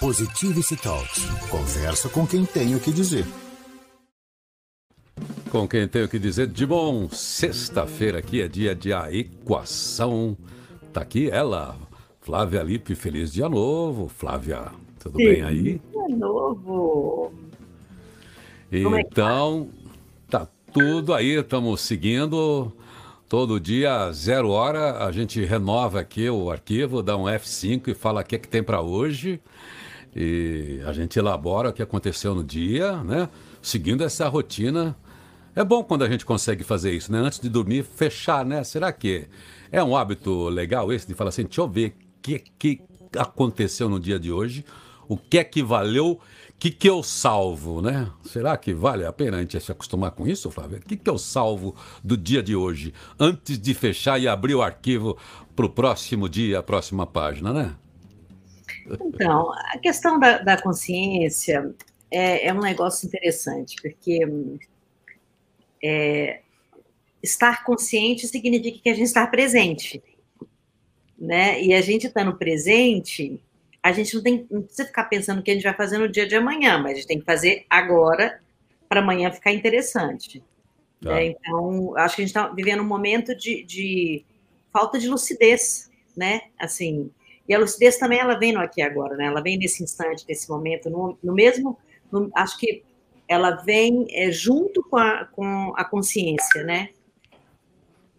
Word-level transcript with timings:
Positivity 0.00 0.76
Talks. 0.76 1.24
Conversa 1.50 2.08
com 2.08 2.24
quem 2.24 2.44
tem 2.44 2.76
o 2.76 2.80
que 2.80 2.92
dizer. 2.92 3.26
Com 5.50 5.66
quem 5.66 5.88
tem 5.88 6.04
o 6.04 6.08
que 6.08 6.20
dizer 6.20 6.46
de 6.46 6.64
bom. 6.64 7.08
Sexta-feira 7.10 8.20
aqui 8.20 8.40
é 8.40 8.46
dia 8.46 8.76
de 8.76 8.92
a 8.92 9.12
equação. 9.12 10.36
Tá 10.92 11.00
aqui 11.00 11.28
ela, 11.28 11.76
Flávia 12.20 12.62
Lipe. 12.62 12.94
Feliz 12.94 13.32
dia 13.32 13.48
novo, 13.48 14.06
Flávia. 14.08 14.66
Tudo 15.00 15.16
Feliz 15.16 15.34
bem 15.34 15.42
aí? 15.42 15.62
Dia 15.90 16.16
novo. 16.16 17.32
Então, 18.70 19.68
é 20.28 20.30
tá? 20.30 20.46
tá 20.46 20.48
tudo 20.72 21.12
aí. 21.12 21.40
Estamos 21.40 21.80
seguindo. 21.80 22.72
Todo 23.28 23.58
dia, 23.58 24.12
zero 24.12 24.50
hora, 24.50 25.04
a 25.04 25.10
gente 25.10 25.44
renova 25.44 26.00
aqui 26.00 26.30
o 26.30 26.50
arquivo, 26.50 27.02
dá 27.02 27.14
um 27.14 27.24
F5 27.24 27.88
e 27.88 27.94
fala 27.94 28.22
o 28.22 28.24
que, 28.24 28.36
é 28.36 28.38
que 28.38 28.48
tem 28.48 28.62
para 28.62 28.80
hoje. 28.80 29.38
E 30.20 30.80
a 30.84 30.92
gente 30.92 31.16
elabora 31.16 31.68
o 31.68 31.72
que 31.72 31.80
aconteceu 31.80 32.34
no 32.34 32.42
dia, 32.42 33.04
né? 33.04 33.28
Seguindo 33.62 34.02
essa 34.02 34.26
rotina. 34.26 34.96
É 35.54 35.62
bom 35.62 35.84
quando 35.84 36.02
a 36.02 36.10
gente 36.10 36.26
consegue 36.26 36.64
fazer 36.64 36.92
isso, 36.92 37.12
né? 37.12 37.20
Antes 37.20 37.38
de 37.38 37.48
dormir, 37.48 37.84
fechar, 37.84 38.44
né? 38.44 38.64
Será 38.64 38.90
que 38.92 39.28
é 39.70 39.80
um 39.80 39.96
hábito 39.96 40.48
legal 40.48 40.92
esse 40.92 41.06
de 41.06 41.14
falar 41.14 41.28
assim, 41.28 41.44
deixa 41.44 41.60
eu 41.60 41.68
ver 41.68 41.90
o 41.90 42.20
que, 42.20 42.42
que 42.58 42.80
aconteceu 43.16 43.88
no 43.88 44.00
dia 44.00 44.18
de 44.18 44.32
hoje, 44.32 44.64
o 45.06 45.16
que 45.16 45.38
é 45.38 45.44
que 45.44 45.62
valeu, 45.62 46.10
o 46.10 46.20
que, 46.58 46.72
que 46.72 46.90
eu 46.90 47.00
salvo, 47.00 47.80
né? 47.80 48.10
Será 48.24 48.56
que 48.56 48.74
vale 48.74 49.06
a 49.06 49.12
pena 49.12 49.36
a 49.36 49.40
gente 49.40 49.60
se 49.60 49.70
acostumar 49.70 50.10
com 50.10 50.26
isso, 50.26 50.50
Flávio? 50.50 50.78
O 50.78 50.80
que, 50.80 50.96
que 50.96 51.08
eu 51.08 51.16
salvo 51.16 51.76
do 52.02 52.16
dia 52.16 52.42
de 52.42 52.56
hoje, 52.56 52.92
antes 53.20 53.56
de 53.56 53.72
fechar 53.72 54.20
e 54.20 54.26
abrir 54.26 54.56
o 54.56 54.62
arquivo 54.62 55.16
para 55.54 55.64
o 55.64 55.70
próximo 55.70 56.28
dia, 56.28 56.58
a 56.58 56.62
próxima 56.62 57.06
página, 57.06 57.52
né? 57.52 57.76
Então, 59.00 59.52
a 59.52 59.78
questão 59.78 60.18
da, 60.18 60.38
da 60.38 60.60
consciência 60.60 61.74
é, 62.10 62.48
é, 62.48 62.54
um 62.54 62.60
negócio 62.60 63.06
interessante, 63.06 63.76
porque 63.80 64.20
é, 65.82 66.40
estar 67.22 67.64
consciente 67.64 68.26
significa 68.26 68.78
que 68.82 68.88
a 68.88 68.94
gente 68.94 69.06
está 69.06 69.26
presente. 69.26 70.02
Né? 71.18 71.62
E 71.62 71.74
a 71.74 71.80
gente 71.80 72.06
estando 72.06 72.36
presente, 72.36 73.42
a 73.82 73.92
gente 73.92 74.14
não, 74.14 74.22
tem, 74.22 74.46
não 74.50 74.62
precisa 74.62 74.86
ficar 74.86 75.04
pensando 75.04 75.40
o 75.40 75.42
que 75.42 75.50
a 75.50 75.54
gente 75.54 75.64
vai 75.64 75.74
fazer 75.74 75.98
no 75.98 76.08
dia 76.08 76.26
de 76.26 76.36
amanhã, 76.36 76.78
mas 76.78 76.92
a 76.92 76.94
gente 76.96 77.06
tem 77.08 77.18
que 77.18 77.24
fazer 77.24 77.66
agora 77.68 78.40
para 78.88 79.00
amanhã 79.00 79.30
ficar 79.30 79.52
interessante. 79.52 80.42
Né? 81.00 81.26
Então, 81.26 81.96
acho 81.96 82.16
que 82.16 82.22
a 82.22 82.24
gente 82.24 82.36
está 82.36 82.48
vivendo 82.48 82.82
um 82.82 82.86
momento 82.86 83.34
de, 83.34 83.64
de 83.64 84.24
falta 84.72 84.98
de 84.98 85.08
lucidez, 85.08 85.90
né? 86.16 86.42
Assim, 86.58 87.10
e 87.48 87.54
a 87.54 87.58
lucidez 87.58 87.96
também 87.96 88.18
ela 88.18 88.38
vem 88.38 88.52
no 88.52 88.60
aqui 88.60 88.82
agora, 88.82 89.16
né? 89.16 89.26
Ela 89.26 89.40
vem 89.40 89.56
nesse 89.56 89.82
instante, 89.82 90.24
nesse 90.28 90.48
momento, 90.50 90.90
no, 90.90 91.16
no 91.22 91.32
mesmo, 91.32 91.78
no, 92.12 92.30
acho 92.34 92.58
que 92.58 92.84
ela 93.26 93.52
vem 93.52 94.06
é, 94.10 94.30
junto 94.30 94.82
com 94.82 94.96
a, 94.96 95.24
com 95.24 95.72
a 95.76 95.84
consciência, 95.84 96.62
né? 96.64 96.90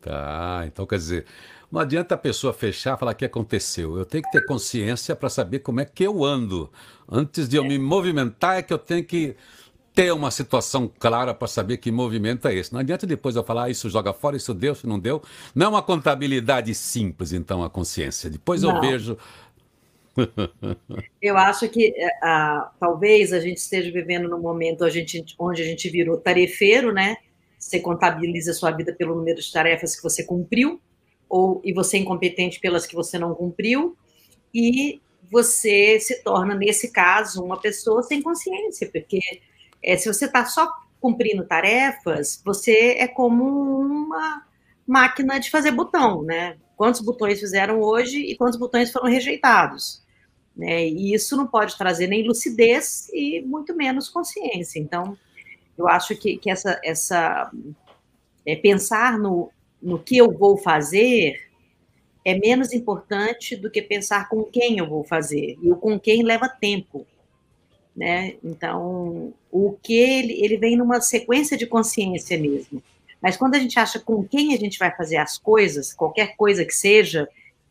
Tá, 0.01 0.63
então 0.65 0.85
quer 0.85 0.97
dizer, 0.97 1.25
não 1.71 1.79
adianta 1.79 2.15
a 2.15 2.17
pessoa 2.17 2.53
fechar 2.53 2.95
e 2.95 2.99
falar 2.99 3.11
o 3.11 3.15
que 3.15 3.25
aconteceu. 3.25 3.97
Eu 3.97 4.05
tenho 4.05 4.23
que 4.23 4.31
ter 4.31 4.45
consciência 4.45 5.15
para 5.15 5.29
saber 5.29 5.59
como 5.59 5.79
é 5.79 5.85
que 5.85 6.03
eu 6.03 6.23
ando. 6.23 6.71
Antes 7.07 7.47
de 7.47 7.57
eu 7.57 7.63
é. 7.63 7.67
me 7.67 7.77
movimentar, 7.77 8.57
é 8.57 8.61
que 8.61 8.73
eu 8.73 8.79
tenho 8.79 9.03
que 9.03 9.35
ter 9.99 10.13
uma 10.13 10.31
situação 10.31 10.89
clara 10.97 11.33
para 11.33 11.45
saber 11.45 11.75
que 11.75 11.91
movimento 11.91 12.47
é 12.47 12.55
esse. 12.55 12.71
Não 12.71 12.79
adianta 12.79 13.05
depois 13.05 13.35
eu 13.35 13.43
falar, 13.43 13.65
ah, 13.65 13.69
isso 13.69 13.89
joga 13.89 14.13
fora, 14.13 14.37
isso 14.37 14.53
deu, 14.53 14.71
isso 14.71 14.87
não 14.87 14.97
deu. 14.97 15.21
Não 15.53 15.65
é 15.65 15.69
uma 15.69 15.81
contabilidade 15.81 16.73
simples, 16.73 17.33
então, 17.33 17.61
a 17.61 17.69
consciência. 17.69 18.29
Depois 18.29 18.61
não. 18.61 18.75
eu 18.75 18.81
vejo. 18.81 19.17
eu 21.21 21.37
acho 21.37 21.67
que 21.67 21.89
uh, 21.89 22.69
talvez 22.79 23.33
a 23.33 23.41
gente 23.41 23.57
esteja 23.57 23.91
vivendo 23.91 24.29
num 24.29 24.39
momento 24.39 24.85
a 24.85 24.89
gente, 24.89 25.21
onde 25.37 25.61
a 25.61 25.65
gente 25.65 25.89
virou 25.89 26.15
tarefeiro, 26.15 26.93
né? 26.93 27.17
Você 27.57 27.81
contabiliza 27.81 28.51
a 28.51 28.53
sua 28.53 28.71
vida 28.71 28.93
pelo 28.93 29.15
número 29.15 29.41
de 29.41 29.51
tarefas 29.51 29.97
que 29.97 30.01
você 30.01 30.23
cumpriu, 30.23 30.79
ou 31.27 31.61
e 31.61 31.73
você 31.73 31.97
é 31.97 31.99
incompetente 31.99 32.57
pelas 32.61 32.85
que 32.85 32.95
você 32.95 33.19
não 33.19 33.35
cumpriu, 33.35 33.97
e 34.55 35.01
você 35.29 35.99
se 35.99 36.23
torna, 36.23 36.55
nesse 36.55 36.89
caso, 36.89 37.43
uma 37.43 37.59
pessoa 37.59 38.01
sem 38.01 38.21
consciência, 38.21 38.89
porque 38.89 39.19
é, 39.83 39.97
se 39.97 40.11
você 40.11 40.25
está 40.25 40.45
só 40.45 40.71
cumprindo 40.99 41.45
tarefas, 41.45 42.41
você 42.43 42.95
é 42.97 43.07
como 43.07 43.43
uma 43.79 44.45
máquina 44.85 45.39
de 45.39 45.49
fazer 45.49 45.71
botão, 45.71 46.23
né? 46.23 46.57
Quantos 46.75 47.01
botões 47.01 47.39
fizeram 47.39 47.81
hoje 47.81 48.19
e 48.19 48.35
quantos 48.35 48.57
botões 48.57 48.91
foram 48.91 49.09
rejeitados? 49.09 50.03
Né? 50.55 50.87
E 50.87 51.13
isso 51.13 51.37
não 51.37 51.47
pode 51.47 51.77
trazer 51.77 52.07
nem 52.07 52.27
lucidez 52.27 53.09
e 53.13 53.41
muito 53.41 53.75
menos 53.75 54.09
consciência. 54.09 54.79
Então, 54.79 55.17
eu 55.77 55.87
acho 55.87 56.15
que, 56.15 56.37
que 56.37 56.49
essa, 56.49 56.79
essa 56.83 57.51
é, 58.45 58.55
pensar 58.55 59.17
no, 59.17 59.51
no 59.81 59.99
que 59.99 60.17
eu 60.17 60.31
vou 60.31 60.57
fazer 60.57 61.49
é 62.25 62.37
menos 62.37 62.73
importante 62.73 63.55
do 63.55 63.71
que 63.71 63.81
pensar 63.81 64.27
com 64.27 64.43
quem 64.43 64.77
eu 64.77 64.87
vou 64.87 65.03
fazer. 65.03 65.57
E 65.61 65.71
o 65.71 65.77
com 65.77 65.99
quem 65.99 66.23
leva 66.23 66.49
tempo 66.49 67.07
né? 67.99 68.35
Então, 68.41 69.33
o 69.51 69.77
que 69.83 69.93
ele, 69.93 70.41
ele 70.41 70.55
vem 70.55 70.77
numa 70.77 71.01
sequência 71.01 71.57
de 71.57 71.67
consciência 71.67 72.39
mesmo. 72.39 72.81
Mas 73.21 73.35
quando 73.35 73.55
a 73.55 73.59
gente 73.59 73.77
acha 73.77 73.99
com 73.99 74.23
quem 74.23 74.53
a 74.53 74.57
gente 74.57 74.79
vai 74.79 74.95
fazer 74.95 75.17
as 75.17 75.37
coisas, 75.37 75.93
qualquer 75.93 76.37
coisa 76.37 76.63
que 76.63 76.73
seja, 76.73 77.27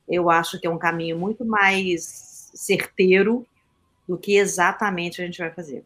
eu 0.06 0.28
acho 0.28 0.60
que 0.60 0.66
é 0.66 0.70
um 0.70 0.76
caminho 0.76 1.18
muito 1.18 1.46
mais 1.46 2.50
certeiro 2.52 3.46
do 4.06 4.18
que 4.18 4.36
exatamente 4.36 5.22
a 5.22 5.24
gente 5.24 5.38
vai 5.38 5.50
fazer. 5.50 5.82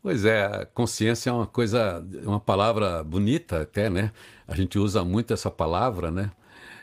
Pois 0.00 0.24
é, 0.24 0.64
consciência 0.72 1.30
é 1.30 1.32
uma 1.32 1.46
coisa, 1.46 2.06
uma 2.22 2.38
palavra 2.38 3.02
bonita 3.02 3.62
até, 3.62 3.90
né? 3.90 4.12
A 4.46 4.54
gente 4.54 4.78
usa 4.78 5.04
muito 5.04 5.34
essa 5.34 5.50
palavra, 5.50 6.08
né? 6.08 6.30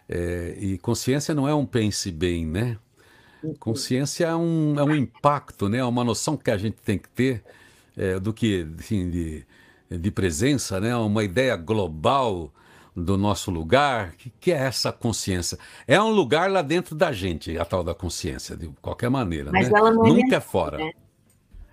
É, 0.09 0.53
e 0.59 0.77
consciência 0.77 1.33
não 1.33 1.47
é 1.47 1.55
um 1.55 1.65
pense 1.65 2.11
bem, 2.11 2.45
né? 2.45 2.77
Consciência 3.59 4.25
é 4.25 4.35
um, 4.35 4.75
é 4.77 4.83
um 4.83 4.95
impacto, 4.95 5.69
né? 5.69 5.77
É 5.77 5.83
uma 5.83 6.03
noção 6.03 6.35
que 6.35 6.49
a 6.49 6.57
gente 6.57 6.77
tem 6.77 6.97
que 6.97 7.09
ter 7.09 7.43
é, 7.95 8.19
do 8.19 8.33
que 8.33 8.67
assim, 8.79 9.09
de, 9.09 9.45
de 9.89 10.11
presença, 10.11 10.79
né? 10.79 10.95
Uma 10.95 11.23
ideia 11.23 11.55
global 11.55 12.51
do 12.95 13.15
nosso 13.15 13.51
lugar. 13.51 14.09
O 14.09 14.11
que, 14.13 14.29
que, 14.39 14.51
é 14.51 14.57
essa 14.57 14.91
consciência? 14.91 15.57
É 15.87 16.01
um 16.01 16.09
lugar 16.09 16.49
lá 16.49 16.61
dentro 16.61 16.95
da 16.95 17.11
gente, 17.11 17.57
a 17.57 17.63
tal 17.63 17.83
da 17.83 17.93
consciência, 17.93 18.57
de 18.57 18.67
qualquer 18.81 19.09
maneira. 19.09 19.51
Mas 19.51 19.69
né? 19.69 19.77
ela 19.77 19.91
não 19.91 20.05
é 20.05 20.09
Nunca 20.09 20.19
é, 20.19 20.23
mental, 20.23 20.37
é 20.37 20.41
fora. 20.41 20.77
Né? 20.77 20.91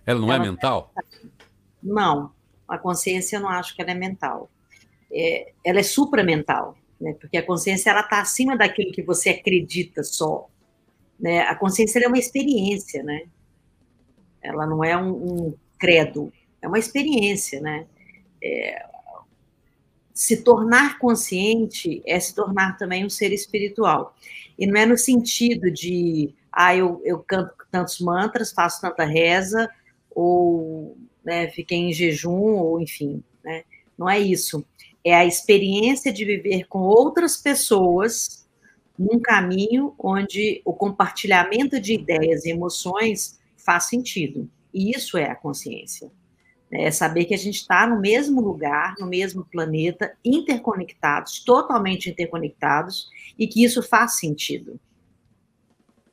Ela 0.05 0.21
não 0.21 0.33
é 0.33 0.37
ela 0.37 0.45
é 0.45 0.49
mental? 0.51 0.93
Não, 1.83 2.31
a 2.69 2.77
consciência 2.77 3.37
eu 3.37 3.41
não 3.41 3.49
acho 3.49 3.75
que 3.75 3.81
ela 3.81 3.91
é 3.91 3.95
mental. 3.95 4.51
É, 5.11 5.53
ela 5.65 5.79
é 5.79 5.83
supramental, 5.83 6.77
né? 7.01 7.15
porque 7.19 7.39
a 7.39 7.43
consciência 7.43 7.91
ela 7.91 8.01
está 8.01 8.21
acima 8.21 8.57
daquilo 8.57 8.93
que 8.93 9.03
você 9.03 9.31
acredita 9.31 10.03
só. 10.03 10.49
Né? 11.19 11.41
A 11.41 11.55
consciência 11.55 12.01
é 12.01 12.09
uma 12.09 12.19
experiência, 12.19 13.03
né? 13.03 13.23
Ela 14.43 14.67
não 14.67 14.85
é 14.85 14.97
um, 14.97 15.11
um 15.11 15.55
credo, 15.79 16.33
é 16.61 16.69
uma 16.69 16.79
experiência, 16.79 17.61
né? 17.61 17.87
É, 18.43 18.87
se 20.13 20.43
tornar 20.43 20.99
consciente 20.99 22.01
é 22.07 22.21
se 22.21 22.35
tornar 22.35 22.77
também 22.79 23.05
um 23.05 23.11
ser 23.11 23.33
espiritual. 23.33 24.15
E 24.57 24.67
não 24.67 24.81
é 24.81 24.87
no 24.87 24.97
sentido 24.97 25.71
de, 25.71 26.33
ah, 26.53 26.75
eu, 26.77 27.01
eu 27.05 27.19
canto 27.19 27.53
tantos 27.71 27.99
mantras, 27.99 28.53
faço 28.53 28.81
tanta 28.81 29.05
reza, 29.05 29.69
ou 30.11 30.97
né, 31.25 31.49
fiquei 31.49 31.79
em 31.79 31.93
jejum, 31.93 32.55
ou 32.55 32.81
enfim, 32.81 33.23
né? 33.43 33.65
Não 33.99 34.09
é 34.09 34.21
isso. 34.21 34.65
É 35.03 35.15
a 35.15 35.25
experiência 35.25 36.13
de 36.13 36.25
viver 36.25 36.67
com 36.69 36.81
outras 36.81 37.37
pessoas 37.37 38.44
num 38.99 39.19
caminho 39.19 39.95
onde 39.99 40.63
o 40.65 40.73
compartilhamento 40.73 41.81
de 41.81 41.95
ideias 41.95 42.45
e 42.45 42.51
emoções 42.51 43.39
faz 43.57 43.85
sentido. 43.85 44.49
E 44.73 44.91
isso 44.91 45.19
é 45.19 45.31
a 45.31 45.35
consciência. 45.35 46.11
É 46.71 46.91
saber 46.91 47.25
que 47.25 47.35
a 47.35 47.39
gente 47.39 47.57
está 47.57 47.87
no 47.87 48.01
mesmo 48.01 48.41
lugar, 48.41 48.95
no 48.99 49.07
mesmo 49.07 49.45
planeta, 49.45 50.17
interconectados, 50.25 51.41
totalmente 51.45 52.11
interconectados, 52.11 53.09
e 53.39 53.47
que 53.47 53.63
isso 53.63 53.83
faz 53.83 54.19
sentido. 54.19 54.79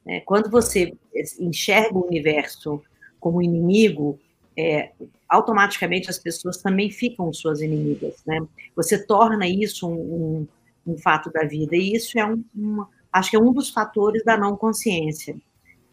É, 0.05 0.19
quando 0.19 0.50
você 0.50 0.94
enxerga 1.39 1.97
o 1.97 2.05
universo 2.05 2.81
como 3.19 3.41
inimigo, 3.41 4.19
é, 4.57 4.91
automaticamente 5.29 6.09
as 6.09 6.19
pessoas 6.19 6.57
também 6.57 6.91
ficam 6.91 7.31
suas 7.31 7.61
inimigas. 7.61 8.21
Né? 8.25 8.39
Você 8.75 9.03
torna 9.03 9.47
isso 9.47 9.88
um, 9.88 9.94
um 10.41 10.47
um 10.85 10.97
fato 10.97 11.31
da 11.31 11.43
vida. 11.43 11.75
E 11.75 11.93
isso 11.93 12.17
é 12.17 12.25
um, 12.25 12.85
acho 13.11 13.29
que 13.29 13.35
é 13.35 13.39
um 13.39 13.53
dos 13.53 13.69
fatores 13.69 14.23
da 14.23 14.37
não 14.37 14.55
consciência. 14.55 15.35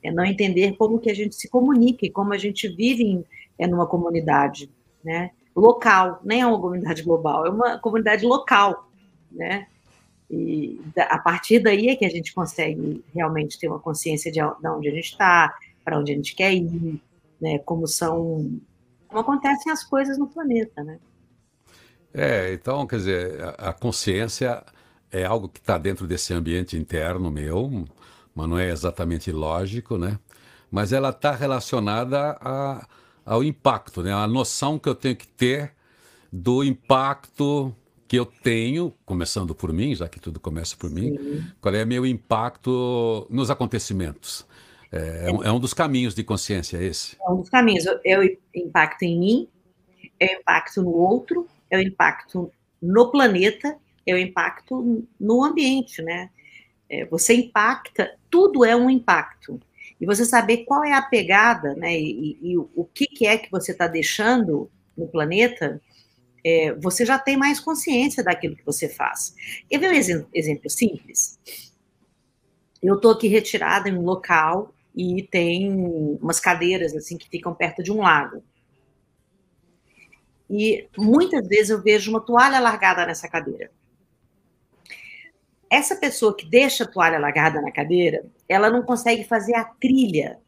É 0.02 0.12
não 0.12 0.24
entender 0.24 0.76
como 0.76 0.98
que 0.98 1.10
a 1.10 1.14
gente 1.14 1.34
se 1.34 1.48
comunica 1.48 2.06
e 2.06 2.10
como 2.10 2.32
a 2.32 2.38
gente 2.38 2.68
vive 2.68 3.02
em, 3.02 3.24
é 3.58 3.66
numa 3.66 3.86
comunidade, 3.86 4.70
né? 5.02 5.30
Local, 5.54 6.20
nem 6.24 6.42
é 6.42 6.46
uma 6.46 6.60
comunidade 6.60 7.02
global, 7.02 7.44
é 7.44 7.50
uma 7.50 7.78
comunidade 7.78 8.24
local, 8.24 8.88
né? 9.30 9.66
E 10.30 10.80
a 10.96 11.18
partir 11.18 11.58
daí 11.58 11.88
é 11.88 11.96
que 11.96 12.04
a 12.04 12.10
gente 12.10 12.32
consegue 12.32 13.02
realmente 13.14 13.58
ter 13.58 13.66
uma 13.66 13.80
consciência 13.80 14.30
de, 14.30 14.38
de 14.38 14.68
onde 14.68 14.88
a 14.88 14.92
gente 14.92 15.10
está, 15.10 15.52
para 15.84 15.98
onde 15.98 16.12
a 16.12 16.14
gente 16.14 16.34
quer 16.34 16.54
ir, 16.54 17.00
né? 17.40 17.58
Como 17.58 17.88
são, 17.88 18.60
como 19.08 19.20
acontecem 19.20 19.72
as 19.72 19.82
coisas 19.82 20.16
no 20.16 20.28
planeta, 20.28 20.84
né? 20.84 21.00
É, 22.14 22.52
então, 22.52 22.86
quer 22.86 22.96
dizer, 22.96 23.54
a 23.58 23.72
consciência 23.72 24.64
é 25.10 25.24
algo 25.24 25.48
que 25.48 25.58
está 25.58 25.78
dentro 25.78 26.06
desse 26.06 26.32
ambiente 26.32 26.76
interno 26.76 27.30
meu, 27.30 27.84
mas 28.34 28.48
não 28.48 28.58
é 28.58 28.70
exatamente 28.70 29.32
lógico, 29.32 29.96
né? 29.98 30.18
Mas 30.70 30.92
ela 30.92 31.10
está 31.10 31.32
relacionada 31.32 32.36
a, 32.40 32.86
ao 33.24 33.42
impacto, 33.42 34.02
né? 34.02 34.12
A 34.12 34.26
noção 34.26 34.78
que 34.78 34.88
eu 34.88 34.94
tenho 34.94 35.16
que 35.16 35.26
ter 35.26 35.72
do 36.32 36.62
impacto 36.62 37.74
que 38.06 38.18
eu 38.18 38.24
tenho, 38.24 38.94
começando 39.04 39.54
por 39.54 39.72
mim, 39.72 39.94
já 39.94 40.08
que 40.08 40.18
tudo 40.18 40.40
começa 40.40 40.74
por 40.76 40.90
mim, 40.90 41.16
Sim. 41.16 41.44
qual 41.60 41.74
é 41.74 41.84
meu 41.84 42.06
impacto 42.06 43.26
nos 43.28 43.50
acontecimentos. 43.50 44.46
É, 44.90 45.28
é, 45.28 45.32
um, 45.32 45.44
é, 45.44 45.52
um, 45.52 45.60
dos 45.60 45.74
caminhos 45.74 46.14
de 46.14 46.24
consciência 46.24 46.82
esse. 46.82 47.16
É 47.20 47.30
um 47.30 47.36
dos 47.36 47.50
caminhos. 47.50 47.84
É 48.04 48.18
o 48.18 48.38
impacto 48.54 49.02
em 49.02 49.18
mim, 49.18 49.48
é 50.18 50.36
o 50.36 50.40
impacto 50.40 50.82
no 50.82 50.90
outro, 50.90 51.46
é 51.70 51.76
o 51.76 51.82
impacto 51.82 52.50
no 52.80 53.10
planeta, 53.10 53.76
é 54.10 54.14
o 54.14 54.18
impacto 54.18 55.06
no 55.18 55.44
ambiente, 55.44 56.02
né? 56.02 56.30
É, 56.88 57.04
você 57.04 57.34
impacta, 57.34 58.16
tudo 58.30 58.64
é 58.64 58.74
um 58.74 58.88
impacto. 58.88 59.60
E 60.00 60.06
você 60.06 60.24
saber 60.24 60.58
qual 60.64 60.84
é 60.84 60.92
a 60.92 61.02
pegada, 61.02 61.74
né? 61.74 61.98
E, 61.98 62.38
e, 62.42 62.52
e 62.52 62.58
o 62.58 62.88
que, 62.92 63.06
que 63.06 63.26
é 63.26 63.36
que 63.36 63.50
você 63.50 63.72
está 63.72 63.86
deixando 63.86 64.70
no 64.96 65.06
planeta, 65.06 65.80
é, 66.44 66.72
você 66.74 67.04
já 67.04 67.18
tem 67.18 67.36
mais 67.36 67.60
consciência 67.60 68.22
daquilo 68.22 68.56
que 68.56 68.64
você 68.64 68.88
faz. 68.88 69.34
Quer 69.68 69.78
ver 69.78 69.90
um 69.90 69.94
exemplo, 69.94 70.28
exemplo 70.32 70.70
simples? 70.70 71.38
Eu 72.82 72.96
estou 72.96 73.10
aqui 73.10 73.28
retirada 73.28 73.88
em 73.88 73.96
um 73.96 74.02
local 74.02 74.74
e 74.94 75.22
tem 75.22 75.70
umas 76.20 76.40
cadeiras 76.40 76.94
assim 76.94 77.16
que 77.16 77.28
ficam 77.28 77.54
perto 77.54 77.82
de 77.82 77.92
um 77.92 77.98
lago. 77.98 78.42
E 80.48 80.88
muitas 80.96 81.46
vezes 81.46 81.70
eu 81.70 81.82
vejo 81.82 82.10
uma 82.10 82.20
toalha 82.20 82.58
largada 82.58 83.04
nessa 83.04 83.28
cadeira. 83.28 83.70
Essa 85.70 85.96
pessoa 85.96 86.36
que 86.36 86.46
deixa 86.46 86.84
a 86.84 86.86
toalha 86.86 87.18
largada 87.18 87.60
na 87.60 87.70
cadeira, 87.70 88.24
ela 88.48 88.70
não 88.70 88.82
consegue 88.82 89.24
fazer 89.24 89.54
a 89.54 89.64
trilha 89.64 90.38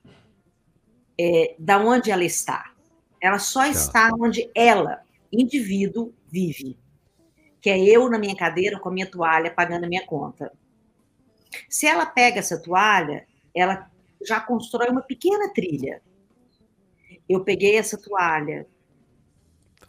é, 1.19 1.55
da 1.58 1.78
onde 1.78 2.11
ela 2.11 2.25
está. 2.25 2.72
Ela 3.20 3.38
só 3.38 3.61
tá. 3.61 3.69
está 3.69 4.11
onde 4.19 4.50
ela, 4.55 5.02
indivíduo, 5.31 6.14
vive. 6.31 6.78
Que 7.61 7.69
é 7.69 7.78
eu 7.78 8.08
na 8.08 8.19
minha 8.19 8.34
cadeira 8.34 8.78
com 8.81 8.88
a 8.88 8.93
minha 8.93 9.11
toalha 9.11 9.50
pagando 9.50 9.84
a 9.84 9.88
minha 9.88 10.06
conta. 10.06 10.50
Se 11.69 11.87
ela 11.87 12.06
pega 12.06 12.38
essa 12.38 12.58
toalha, 12.58 13.26
ela 13.55 13.90
já 14.26 14.40
constrói 14.40 14.88
uma 14.88 15.02
pequena 15.02 15.52
trilha. 15.52 16.00
Eu 17.28 17.44
peguei 17.44 17.76
essa 17.76 17.99
toalha, 17.99 18.66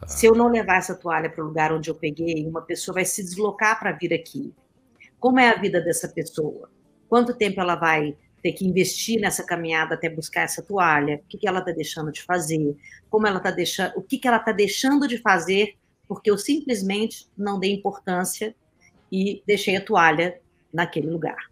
Tá. 0.01 0.07
Se 0.07 0.25
eu 0.25 0.33
não 0.33 0.47
levar 0.47 0.77
essa 0.77 0.95
toalha 0.95 1.29
para 1.29 1.43
o 1.43 1.47
lugar 1.47 1.71
onde 1.71 1.89
eu 1.89 1.95
peguei, 1.95 2.45
uma 2.47 2.61
pessoa 2.61 2.95
vai 2.95 3.05
se 3.05 3.23
deslocar 3.23 3.79
para 3.79 3.91
vir 3.91 4.13
aqui. 4.13 4.53
Como 5.21 5.39
é 5.39 5.49
a 5.49 5.55
vida 5.55 5.79
dessa 5.79 6.09
pessoa? 6.09 6.67
Quanto 7.07 7.35
tempo 7.35 7.61
ela 7.61 7.75
vai 7.75 8.17
ter 8.41 8.53
que 8.53 8.67
investir 8.67 9.21
nessa 9.21 9.45
caminhada 9.45 9.93
até 9.93 10.09
buscar 10.09 10.41
essa 10.41 10.63
toalha? 10.63 11.21
O 11.23 11.27
que, 11.29 11.37
que 11.37 11.47
ela 11.47 11.59
está 11.59 11.71
deixando 11.71 12.11
de 12.11 12.23
fazer? 12.23 12.75
Como 13.07 13.27
ela 13.27 13.37
está 13.37 13.51
deixando? 13.51 13.93
O 13.97 14.01
que, 14.01 14.17
que 14.17 14.27
ela 14.27 14.37
está 14.37 14.51
deixando 14.51 15.07
de 15.07 15.19
fazer? 15.19 15.77
Porque 16.07 16.31
eu 16.31 16.39
simplesmente 16.39 17.29
não 17.37 17.59
dei 17.59 17.71
importância 17.71 18.55
e 19.11 19.43
deixei 19.45 19.75
a 19.75 19.85
toalha 19.85 20.41
naquele 20.73 21.11
lugar. 21.11 21.51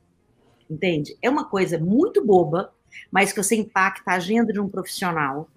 Entende? 0.68 1.16
É 1.22 1.30
uma 1.30 1.46
coisa 1.48 1.78
muito 1.78 2.26
boba, 2.26 2.74
mas 3.12 3.32
que 3.32 3.44
você 3.44 3.56
impacta 3.56 4.10
a 4.10 4.16
agenda 4.16 4.52
de 4.52 4.60
um 4.60 4.68
profissional. 4.68 5.48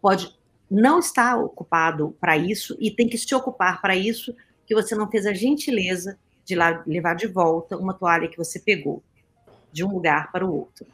Pode 0.00 0.36
não 0.68 0.98
está 0.98 1.36
ocupado 1.36 2.16
para 2.18 2.36
isso 2.36 2.76
e 2.80 2.90
tem 2.90 3.06
que 3.06 3.18
se 3.18 3.32
ocupar 3.34 3.80
para 3.80 3.94
isso 3.94 4.34
que 4.66 4.74
você 4.74 4.96
não 4.96 5.08
fez 5.08 5.26
a 5.26 5.34
gentileza 5.34 6.18
de 6.44 6.54
lá 6.54 6.82
levar 6.86 7.14
de 7.14 7.26
volta 7.26 7.76
uma 7.76 7.94
toalha 7.94 8.28
que 8.28 8.36
você 8.36 8.58
pegou 8.58 9.02
de 9.72 9.84
um 9.84 9.92
lugar 9.92 10.30
para 10.30 10.44
o 10.44 10.54
outro. 10.54 10.86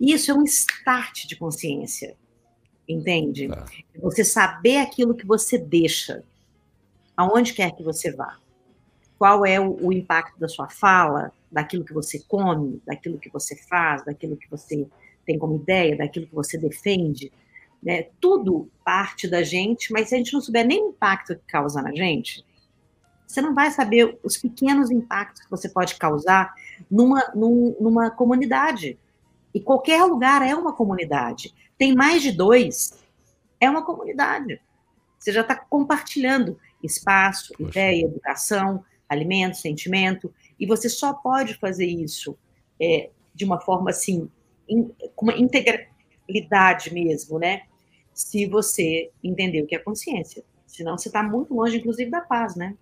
Isso 0.00 0.30
é 0.30 0.34
um 0.34 0.42
start 0.44 1.26
de 1.26 1.36
consciência, 1.36 2.16
entende? 2.88 3.48
Tá. 3.48 3.66
Você 4.00 4.24
saber 4.24 4.78
aquilo 4.78 5.14
que 5.14 5.26
você 5.26 5.58
deixa, 5.58 6.24
aonde 7.16 7.52
quer 7.52 7.74
que 7.74 7.82
você 7.82 8.10
vá. 8.12 8.38
Qual 9.18 9.46
é 9.46 9.60
o, 9.60 9.86
o 9.86 9.92
impacto 9.92 10.38
da 10.38 10.48
sua 10.48 10.68
fala, 10.68 11.32
daquilo 11.50 11.84
que 11.84 11.92
você 11.92 12.18
come, 12.26 12.82
daquilo 12.84 13.18
que 13.18 13.30
você 13.30 13.56
faz, 13.68 14.04
daquilo 14.04 14.36
que 14.36 14.50
você 14.50 14.86
tem 15.24 15.38
como 15.38 15.56
ideia, 15.56 15.96
daquilo 15.96 16.26
que 16.26 16.34
você 16.34 16.58
defende 16.58 17.30
né? 17.84 18.06
Tudo 18.18 18.70
parte 18.82 19.28
da 19.28 19.42
gente, 19.42 19.92
mas 19.92 20.08
se 20.08 20.14
a 20.14 20.18
gente 20.18 20.32
não 20.32 20.40
souber 20.40 20.66
nem 20.66 20.82
o 20.82 20.88
impacto 20.88 21.36
que 21.36 21.42
causa 21.46 21.82
na 21.82 21.94
gente, 21.94 22.42
você 23.26 23.40
não 23.40 23.54
vai 23.54 23.70
saber 23.70 24.18
os 24.22 24.36
pequenos 24.36 24.90
impactos 24.90 25.42
que 25.42 25.50
você 25.50 25.68
pode 25.68 25.96
causar 25.96 26.54
numa, 26.90 27.32
num, 27.34 27.76
numa 27.80 28.10
comunidade. 28.10 28.98
E 29.52 29.60
qualquer 29.60 30.04
lugar 30.04 30.42
é 30.42 30.54
uma 30.54 30.72
comunidade. 30.72 31.54
Tem 31.78 31.94
mais 31.94 32.22
de 32.22 32.32
dois, 32.32 32.92
é 33.60 33.68
uma 33.68 33.84
comunidade. 33.84 34.60
Você 35.18 35.32
já 35.32 35.40
está 35.40 35.56
compartilhando 35.56 36.58
espaço, 36.82 37.52
Poxa. 37.56 37.70
ideia, 37.70 38.04
educação, 38.04 38.84
alimento, 39.08 39.56
sentimento, 39.56 40.32
e 40.58 40.66
você 40.66 40.88
só 40.88 41.12
pode 41.12 41.54
fazer 41.54 41.86
isso 41.86 42.36
é, 42.80 43.10
de 43.34 43.44
uma 43.44 43.60
forma 43.60 43.90
assim, 43.90 44.28
in, 44.68 44.90
com 45.14 45.26
uma 45.26 45.36
integralidade 45.36 46.92
mesmo, 46.92 47.38
né? 47.38 47.62
se 48.14 48.46
você 48.46 49.10
entender 49.22 49.62
o 49.62 49.66
que 49.66 49.74
é 49.74 49.78
consciência. 49.78 50.44
Senão 50.66 50.96
você 50.96 51.08
está 51.08 51.22
muito 51.22 51.52
longe, 51.52 51.76
inclusive, 51.76 52.10
da 52.10 52.20
paz, 52.20 52.54
né? 52.54 52.76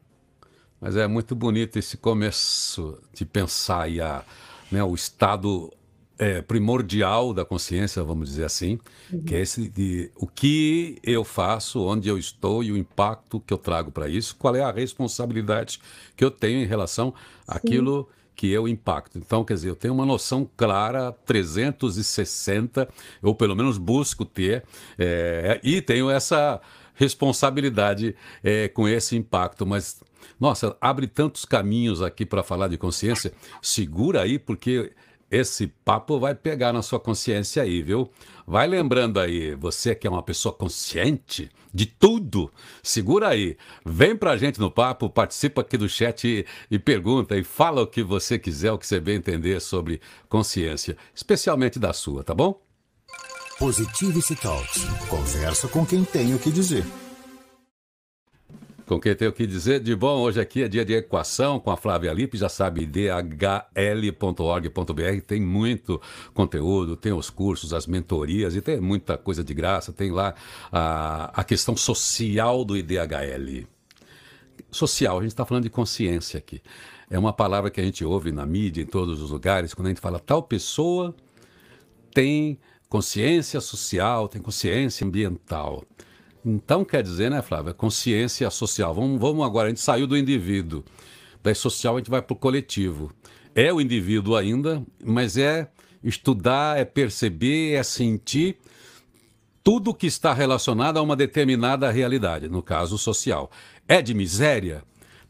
Mas 0.82 0.96
é 0.96 1.06
muito 1.06 1.36
bonito 1.36 1.78
esse 1.78 1.96
começo 1.96 2.98
de 3.14 3.24
pensar 3.24 3.88
e 3.88 4.00
a, 4.00 4.24
né, 4.68 4.82
o 4.82 4.96
estado 4.96 5.72
é, 6.18 6.42
primordial 6.42 7.32
da 7.32 7.44
consciência, 7.44 8.02
vamos 8.02 8.30
dizer 8.30 8.44
assim, 8.44 8.80
uhum. 9.12 9.22
que 9.22 9.36
é 9.36 9.40
esse 9.40 9.68
de 9.68 10.10
o 10.16 10.26
que 10.26 10.98
eu 11.04 11.22
faço, 11.22 11.86
onde 11.86 12.08
eu 12.08 12.18
estou 12.18 12.64
e 12.64 12.72
o 12.72 12.76
impacto 12.76 13.38
que 13.38 13.54
eu 13.54 13.58
trago 13.58 13.92
para 13.92 14.08
isso, 14.08 14.34
qual 14.34 14.56
é 14.56 14.60
a 14.60 14.72
responsabilidade 14.72 15.80
que 16.16 16.24
eu 16.24 16.32
tenho 16.32 16.60
em 16.60 16.66
relação 16.66 17.14
àquilo 17.46 18.08
que 18.34 18.50
eu 18.50 18.66
impacto. 18.66 19.18
Então, 19.18 19.44
quer 19.44 19.54
dizer, 19.54 19.68
eu 19.68 19.76
tenho 19.76 19.94
uma 19.94 20.04
noção 20.04 20.50
clara, 20.56 21.12
360, 21.24 22.88
ou 23.22 23.36
pelo 23.36 23.54
menos 23.54 23.78
busco 23.78 24.24
ter, 24.24 24.64
é, 24.98 25.60
e 25.62 25.80
tenho 25.80 26.10
essa 26.10 26.60
responsabilidade 26.94 28.16
é, 28.42 28.68
com 28.68 28.88
esse 28.88 29.16
impacto, 29.16 29.64
mas 29.64 30.02
nossa, 30.38 30.76
abre 30.80 31.06
tantos 31.06 31.44
caminhos 31.44 32.02
aqui 32.02 32.26
para 32.26 32.42
falar 32.42 32.68
de 32.68 32.76
consciência. 32.76 33.32
Segura 33.60 34.22
aí, 34.22 34.38
porque 34.38 34.92
esse 35.32 35.66
papo 35.66 36.20
vai 36.20 36.34
pegar 36.34 36.74
na 36.74 36.82
sua 36.82 37.00
consciência 37.00 37.62
aí, 37.62 37.82
viu? 37.82 38.10
Vai 38.46 38.66
lembrando 38.66 39.18
aí, 39.18 39.54
você 39.54 39.94
que 39.94 40.06
é 40.06 40.10
uma 40.10 40.22
pessoa 40.22 40.52
consciente 40.52 41.50
de 41.72 41.86
tudo, 41.86 42.52
segura 42.82 43.28
aí. 43.28 43.56
Vem 43.82 44.14
pra 44.14 44.36
gente 44.36 44.60
no 44.60 44.70
papo, 44.70 45.08
participa 45.08 45.62
aqui 45.62 45.78
do 45.78 45.88
chat 45.88 46.28
e, 46.28 46.44
e 46.70 46.78
pergunta 46.78 47.34
e 47.34 47.42
fala 47.42 47.80
o 47.80 47.86
que 47.86 48.02
você 48.02 48.38
quiser, 48.38 48.72
o 48.72 48.78
que 48.78 48.86
você 48.86 49.00
bem 49.00 49.16
entender 49.16 49.58
sobre 49.60 50.02
consciência, 50.28 50.98
especialmente 51.14 51.78
da 51.78 51.94
sua, 51.94 52.22
tá 52.22 52.34
bom? 52.34 52.60
Positivity 53.58 54.36
Talks. 54.36 54.84
Conversa 55.08 55.66
com 55.68 55.86
quem 55.86 56.04
tem 56.04 56.34
o 56.34 56.38
que 56.38 56.50
dizer 56.50 56.84
com 58.92 59.00
quem 59.00 59.14
tem 59.14 59.26
o 59.26 59.32
que 59.32 59.46
dizer. 59.46 59.80
De 59.80 59.96
bom, 59.96 60.20
hoje 60.20 60.38
aqui 60.40 60.62
é 60.62 60.68
dia 60.68 60.84
de 60.84 60.92
equação 60.92 61.58
com 61.58 61.70
a 61.70 61.76
Flávia 61.76 62.12
Lippe, 62.12 62.36
já 62.36 62.48
sabe, 62.48 62.84
dhl.org.br, 62.84 63.30
tem 65.26 65.40
muito 65.40 66.00
conteúdo, 66.34 66.94
tem 66.94 67.12
os 67.12 67.30
cursos, 67.30 67.72
as 67.72 67.86
mentorias 67.86 68.54
e 68.54 68.60
tem 68.60 68.80
muita 68.80 69.16
coisa 69.16 69.42
de 69.42 69.54
graça, 69.54 69.92
tem 69.92 70.10
lá 70.10 70.34
a, 70.70 71.40
a 71.40 71.44
questão 71.44 71.74
social 71.74 72.64
do 72.64 72.76
IDHL. 72.76 73.66
Social, 74.70 75.18
a 75.18 75.22
gente 75.22 75.32
está 75.32 75.46
falando 75.46 75.64
de 75.64 75.70
consciência 75.70 76.38
aqui. 76.38 76.60
É 77.08 77.18
uma 77.18 77.32
palavra 77.32 77.70
que 77.70 77.80
a 77.80 77.84
gente 77.84 78.04
ouve 78.04 78.30
na 78.30 78.44
mídia, 78.44 78.82
em 78.82 78.86
todos 78.86 79.22
os 79.22 79.30
lugares, 79.30 79.72
quando 79.72 79.86
a 79.86 79.90
gente 79.90 80.00
fala 80.00 80.18
tal 80.18 80.42
pessoa 80.42 81.14
tem 82.12 82.58
consciência 82.90 83.58
social, 83.60 84.28
tem 84.28 84.42
consciência 84.42 85.06
ambiental. 85.06 85.82
Então 86.44 86.84
quer 86.84 87.02
dizer, 87.02 87.30
né, 87.30 87.40
Flávia, 87.40 87.72
consciência 87.72 88.50
social. 88.50 88.94
Vamos, 88.94 89.20
vamos 89.20 89.44
agora, 89.44 89.66
a 89.66 89.68
gente 89.70 89.80
saiu 89.80 90.06
do 90.06 90.16
indivíduo. 90.16 90.84
Da 91.42 91.54
social 91.54 91.96
a 91.96 91.98
gente 91.98 92.10
vai 92.10 92.22
para 92.22 92.32
o 92.32 92.36
coletivo. 92.36 93.12
É 93.54 93.72
o 93.72 93.80
indivíduo 93.80 94.36
ainda, 94.36 94.82
mas 95.04 95.36
é 95.36 95.68
estudar, 96.02 96.78
é 96.78 96.84
perceber, 96.84 97.74
é 97.74 97.82
sentir 97.82 98.56
tudo 99.62 99.94
que 99.94 100.06
está 100.06 100.32
relacionado 100.32 100.96
a 100.96 101.02
uma 101.02 101.14
determinada 101.14 101.90
realidade, 101.90 102.48
no 102.48 102.62
caso 102.62 102.98
social. 102.98 103.50
É 103.86 104.02
de 104.02 104.14
miséria? 104.14 104.82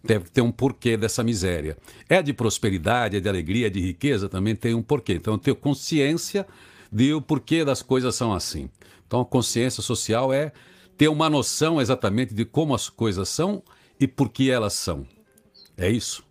Deve 0.03 0.31
ter 0.31 0.41
um 0.41 0.51
porquê 0.51 0.97
dessa 0.97 1.23
miséria. 1.23 1.77
É 2.09 2.23
de 2.23 2.33
prosperidade, 2.33 3.17
é 3.17 3.21
de 3.21 3.29
alegria, 3.29 3.67
é 3.67 3.71
de 3.71 3.81
riqueza? 3.81 4.29
Também 4.29 4.57
tem 4.57 4.75
um 4.75 4.83
porquê. 4.83 5.15
Então, 5.15 5.39
ter 5.39 5.55
consciência 5.55 6.47
de 6.91 7.13
o 7.13 7.21
porquê 7.21 7.65
das 7.65 7.83
coisas 7.83 8.15
são 8.15 8.33
assim. 8.33 8.69
Então, 9.07 9.21
a 9.21 9.25
consciência 9.25 9.83
social 9.83 10.33
é 10.33 10.53
ter 10.97 11.09
uma 11.09 11.29
noção 11.29 11.81
exatamente 11.81 12.35
de 12.35 12.45
como 12.45 12.75
as 12.75 12.89
coisas 12.89 13.29
são 13.29 13.63
e 13.99 14.07
por 14.07 14.31
que 14.31 14.51
elas 14.51 14.75
são. 14.75 15.07
É 15.77 15.91
isso? 15.91 16.25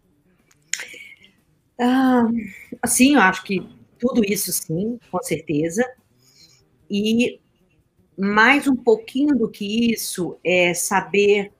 Ah, 1.79 2.27
sim, 2.85 3.15
eu 3.15 3.21
acho 3.21 3.43
que 3.43 3.67
tudo 3.97 4.23
isso 4.23 4.51
sim, 4.51 4.99
com 5.09 5.21
certeza. 5.21 5.83
E 6.89 7.39
mais 8.17 8.67
um 8.67 8.75
pouquinho 8.75 9.35
do 9.35 9.49
que 9.49 9.91
isso 9.91 10.37
é 10.43 10.73
saber 10.73 11.51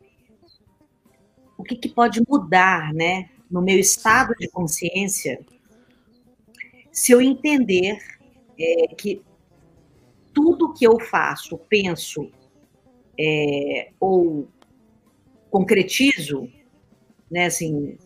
o 1.58 1.64
que, 1.64 1.76
que 1.76 1.90
pode 1.90 2.22
mudar, 2.28 2.94
né, 2.94 3.30
no 3.50 3.62
meu 3.62 3.78
estado 3.78 4.34
de 4.40 4.48
consciência, 4.50 5.40
se 6.92 7.12
eu 7.12 7.22
entender 7.22 7.98
é, 8.60 8.88
que 8.96 9.22
tudo 10.34 10.74
que 10.74 10.86
eu 10.86 11.00
faço, 11.00 11.58
penso 11.70 12.32
é, 13.20 13.90
ou 14.00 14.48
concretizo, 15.50 16.50
né, 17.30 17.46
assim, 17.46 17.98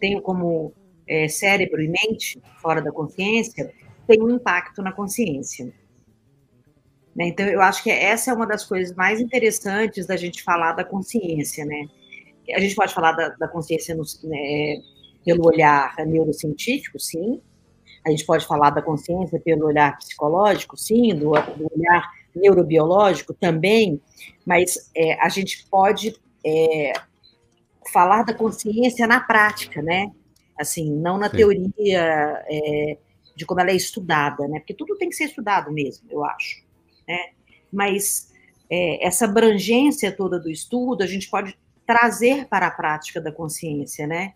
tenho 0.00 0.20
como 0.20 0.72
é, 1.06 1.28
cérebro 1.28 1.80
e 1.80 1.88
mente 1.88 2.40
fora 2.60 2.80
da 2.80 2.90
consciência, 2.90 3.72
tem 4.06 4.22
um 4.22 4.30
impacto 4.30 4.82
na 4.82 4.92
consciência. 4.92 5.72
Né? 7.14 7.28
Então, 7.28 7.46
eu 7.46 7.62
acho 7.62 7.82
que 7.82 7.90
essa 7.90 8.30
é 8.30 8.34
uma 8.34 8.46
das 8.46 8.64
coisas 8.64 8.94
mais 8.94 9.20
interessantes 9.20 10.06
da 10.06 10.16
gente 10.16 10.42
falar 10.42 10.72
da 10.72 10.84
consciência, 10.84 11.64
né? 11.64 11.88
A 12.54 12.60
gente 12.60 12.74
pode 12.74 12.94
falar 12.94 13.12
da, 13.12 13.30
da 13.30 13.48
consciência 13.48 13.94
no, 13.94 14.04
né, 14.24 14.80
pelo 15.24 15.46
olhar 15.46 15.94
neurocientífico, 16.06 17.00
sim. 17.00 17.40
A 18.06 18.10
gente 18.10 18.24
pode 18.24 18.46
falar 18.46 18.70
da 18.70 18.82
consciência 18.82 19.40
pelo 19.40 19.66
olhar 19.66 19.96
psicológico, 19.98 20.76
sim, 20.76 21.08
do, 21.14 21.30
do 21.30 21.70
olhar 21.74 22.08
neurobiológico 22.36 23.34
também, 23.34 24.00
mas 24.44 24.90
é, 24.94 25.14
a 25.20 25.28
gente 25.28 25.66
pode 25.68 26.14
é, 26.44 26.92
falar 27.92 28.22
da 28.22 28.34
consciência 28.34 29.06
na 29.06 29.20
prática, 29.20 29.82
né? 29.82 30.12
Assim, 30.58 30.90
não 30.90 31.18
na 31.18 31.30
Sim. 31.30 31.36
teoria 31.36 32.44
é, 32.48 32.98
de 33.34 33.44
como 33.44 33.60
ela 33.60 33.70
é 33.70 33.76
estudada, 33.76 34.46
né? 34.48 34.60
Porque 34.60 34.74
tudo 34.74 34.96
tem 34.96 35.08
que 35.08 35.16
ser 35.16 35.24
estudado 35.24 35.72
mesmo, 35.72 36.06
eu 36.10 36.24
acho, 36.24 36.62
né? 37.08 37.30
Mas 37.72 38.32
é, 38.70 39.04
essa 39.06 39.24
abrangência 39.24 40.12
toda 40.12 40.38
do 40.38 40.50
estudo 40.50 41.02
a 41.02 41.06
gente 41.06 41.28
pode 41.28 41.58
trazer 41.86 42.46
para 42.46 42.66
a 42.66 42.70
prática 42.70 43.20
da 43.20 43.32
consciência, 43.32 44.06
né? 44.06 44.34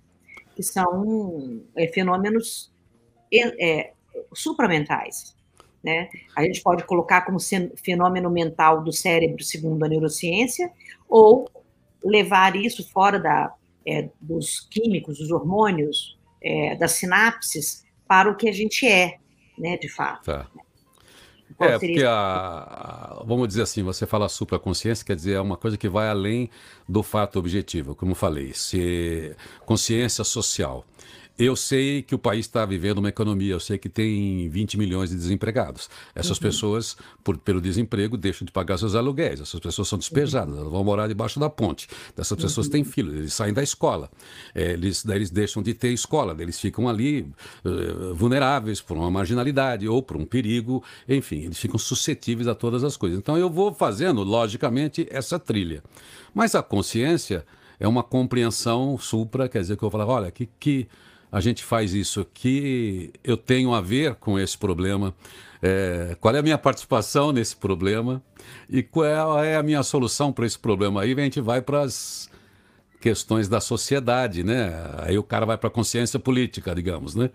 Que 0.55 0.63
são 0.63 1.63
é, 1.77 1.87
fenômenos 1.89 2.73
é, 3.33 3.93
supramentais, 4.33 5.35
né? 5.83 6.09
A 6.37 6.43
gente 6.43 6.63
pode 6.63 6.85
colocar 6.85 7.23
como 7.23 7.39
fenômeno 7.77 8.31
mental 8.31 8.83
do 8.83 8.93
cérebro, 8.93 9.43
segundo 9.43 9.85
a 9.85 9.89
neurociência, 9.89 10.71
ou 11.09 11.49
levar 12.05 12.57
isso 12.57 12.89
fora 12.91 13.19
da, 13.19 13.53
é, 13.87 14.09
dos 14.21 14.61
químicos, 14.71 15.19
dos 15.19 15.31
hormônios, 15.31 16.19
é, 16.43 16.77
das 16.77 16.93
sinapses, 16.93 17.85
para 18.07 18.31
o 18.31 18.37
que 18.37 18.49
a 18.49 18.53
gente 18.53 18.87
é, 18.87 19.19
né, 19.59 19.77
de 19.77 19.89
fato. 19.89 20.25
Tá. 20.25 20.47
é, 21.59 21.79
porque 21.79 22.03
a, 22.05 22.11
a, 22.11 23.23
vamos 23.25 23.49
dizer 23.49 23.63
assim, 23.63 23.83
você 23.83 24.07
fala 24.07 24.29
supraconsciência, 24.29 25.05
quer 25.05 25.17
dizer, 25.17 25.35
é 25.35 25.41
uma 25.41 25.57
coisa 25.57 25.77
que 25.77 25.89
vai 25.89 26.09
além 26.09 26.51
do 26.89 27.03
fato 27.03 27.39
objetivo, 27.39 27.95
como 27.95 28.15
falei, 28.15 28.53
se 28.55 29.35
consciência 29.65 30.25
social. 30.25 30.85
Eu 31.41 31.57
sei 31.57 32.03
que 32.03 32.15
o 32.15 32.19
país 32.19 32.45
está 32.45 32.67
vivendo 32.67 32.99
uma 32.99 33.09
economia, 33.09 33.55
eu 33.55 33.61
sei 33.61 33.79
que 33.79 33.89
tem 33.89 34.47
20 34.51 34.77
milhões 34.77 35.09
de 35.09 35.17
desempregados. 35.17 35.89
Essas 36.15 36.37
uhum. 36.37 36.43
pessoas, 36.43 36.99
por, 37.25 37.39
pelo 37.39 37.63
desemprego, 37.63 38.19
deixam 38.19 38.45
de 38.45 38.53
pagar 38.53 38.77
seus 38.77 38.95
aluguéis. 38.95 39.41
Essas 39.41 39.59
pessoas 39.59 39.89
são 39.89 39.99
despejadas, 39.99 40.55
elas 40.55 40.71
vão 40.71 40.85
morar 40.85 41.09
debaixo 41.09 41.41
da 41.41 41.49
ponte. 41.49 41.89
Essas 42.15 42.39
pessoas 42.39 42.67
uhum. 42.67 42.73
têm 42.73 42.85
filhos, 42.85 43.15
eles 43.15 43.33
saem 43.33 43.55
da 43.55 43.63
escola. 43.63 44.11
É, 44.55 44.73
eles, 44.73 45.03
daí 45.03 45.17
eles 45.17 45.31
deixam 45.31 45.63
de 45.63 45.73
ter 45.73 45.89
escola, 45.89 46.37
eles 46.39 46.61
ficam 46.61 46.87
ali 46.87 47.23
uh, 47.65 48.15
vulneráveis 48.15 48.83
por 48.83 48.99
uma 48.99 49.11
marginalidade 49.11 49.89
ou 49.89 50.03
por 50.03 50.19
um 50.19 50.27
perigo, 50.27 50.85
enfim, 51.09 51.45
eles 51.45 51.59
ficam 51.59 51.79
suscetíveis 51.79 52.49
a 52.49 52.55
todas 52.55 52.85
as 52.85 52.99
coisas. 52.99 53.19
Então 53.19 53.39
eu 53.39 53.49
vou 53.49 53.73
fazendo, 53.73 54.23
logicamente, 54.23 55.09
essa 55.11 55.39
trilha. 55.39 55.83
Mas 56.35 56.55
a 56.55 56.63
consciência 56.63 57.47
é 57.79 57.89
uma 57.89 58.03
compreensão 58.03 58.99
supra, 58.99 59.49
quer 59.49 59.63
dizer 59.63 59.79
que 59.79 59.83
eu 59.83 59.89
vou 59.89 59.99
falar, 59.99 60.13
olha, 60.13 60.31
que. 60.31 60.47
que 60.61 60.87
a 61.31 61.41
gente 61.41 61.63
faz 61.63 61.95
isso 61.95 62.21
aqui, 62.21 63.13
eu 63.23 63.37
tenho 63.37 63.73
a 63.73 63.81
ver 63.81 64.15
com 64.17 64.39
esse 64.39 64.57
problema, 64.59 65.15
é, 65.63 66.17
qual 66.21 66.35
é 66.35 66.39
a 66.39 66.43
minha 66.43 66.59
participação 66.59 67.33
nesse 67.33 67.55
problema 67.55 68.23
e 68.69 68.83
qual 68.83 69.43
é 69.43 69.57
a 69.57 69.63
minha 69.63 69.83
solução 69.83 70.33
para 70.33 70.47
esse 70.47 70.59
problema. 70.59 71.03
Aí 71.03 71.13
a 71.13 71.17
gente 71.17 71.41
vai 71.41 71.61
para 71.61 71.83
as 71.83 72.29
questões 73.01 73.49
da 73.49 73.61
sociedade, 73.61 74.45
né? 74.45 74.73
Aí 74.99 75.17
o 75.19 75.23
cara 75.23 75.47
vai 75.47 75.57
para 75.57 75.69
a 75.69 75.73
consciência 75.73 76.19
política, 76.19 76.75
digamos, 76.75 77.15
né? 77.15 77.31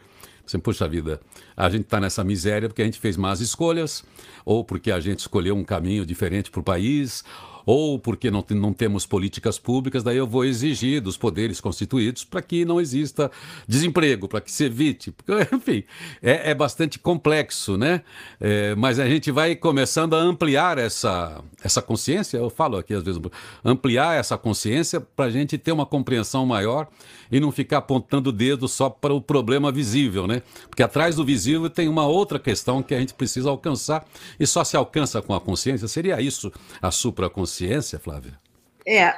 Você, 0.45 0.59
puxa 0.59 0.87
vida, 0.87 1.19
a 1.57 1.67
gente 1.69 1.85
está 1.85 1.99
nessa 1.99 2.23
miséria 2.23 2.69
porque 2.69 2.83
a 2.83 2.85
gente 2.85 2.99
fez 2.99 3.17
más 3.17 3.41
escolhas, 3.41 4.03
ou 4.45 4.63
porque 4.63 4.91
a 4.91 4.99
gente 4.99 5.19
escolheu 5.19 5.55
um 5.55 5.63
caminho 5.63 6.05
diferente 6.05 6.51
para 6.51 6.59
o 6.59 6.63
país, 6.63 7.23
ou 7.65 7.97
porque 7.97 8.29
não, 8.29 8.45
não 8.51 8.73
temos 8.73 9.05
políticas 9.05 9.57
públicas, 9.57 10.03
daí 10.03 10.17
eu 10.17 10.27
vou 10.27 10.45
exigir 10.45 11.01
dos 11.01 11.17
poderes 11.17 11.59
constituídos 11.59 12.23
para 12.23 12.41
que 12.41 12.63
não 12.65 12.79
exista 12.79 13.31
desemprego, 13.67 14.27
para 14.27 14.41
que 14.41 14.51
se 14.51 14.65
evite. 14.65 15.11
Porque, 15.11 15.33
enfim, 15.55 15.83
é, 16.21 16.51
é 16.51 16.53
bastante 16.53 16.99
complexo, 16.99 17.77
né? 17.77 18.01
É, 18.39 18.75
mas 18.75 18.99
a 18.99 19.07
gente 19.07 19.31
vai 19.31 19.55
começando 19.55 20.15
a 20.15 20.19
ampliar 20.19 20.77
essa, 20.77 21.43
essa 21.63 21.81
consciência, 21.81 22.37
eu 22.37 22.49
falo 22.49 22.77
aqui 22.77 22.93
às 22.93 23.03
vezes, 23.03 23.21
ampliar 23.63 24.17
essa 24.17 24.37
consciência 24.37 24.99
para 25.01 25.25
a 25.25 25.29
gente 25.29 25.57
ter 25.57 25.71
uma 25.71 25.85
compreensão 25.85 26.45
maior 26.45 26.87
e 27.31 27.39
não 27.39 27.51
ficar 27.51 27.77
apontando 27.77 28.29
o 28.29 28.33
dedo 28.33 28.67
só 28.67 28.89
para 28.89 29.13
o 29.13 29.21
problema 29.21 29.71
visível, 29.71 30.27
né? 30.27 30.41
Porque 30.69 30.83
atrás 30.83 31.15
do 31.15 31.25
visível 31.25 31.69
tem 31.69 31.87
uma 31.87 32.05
outra 32.05 32.39
questão 32.39 32.83
que 32.83 32.93
a 32.93 32.99
gente 32.99 33.13
precisa 33.13 33.49
alcançar 33.49 34.05
e 34.39 34.45
só 34.45 34.63
se 34.63 34.75
alcança 34.77 35.21
com 35.21 35.33
a 35.33 35.41
consciência. 35.41 35.87
Seria 35.87 36.21
isso 36.21 36.51
a 36.81 36.91
supraconsciência, 36.91 37.99
Flávia? 37.99 38.39
É, 38.85 39.15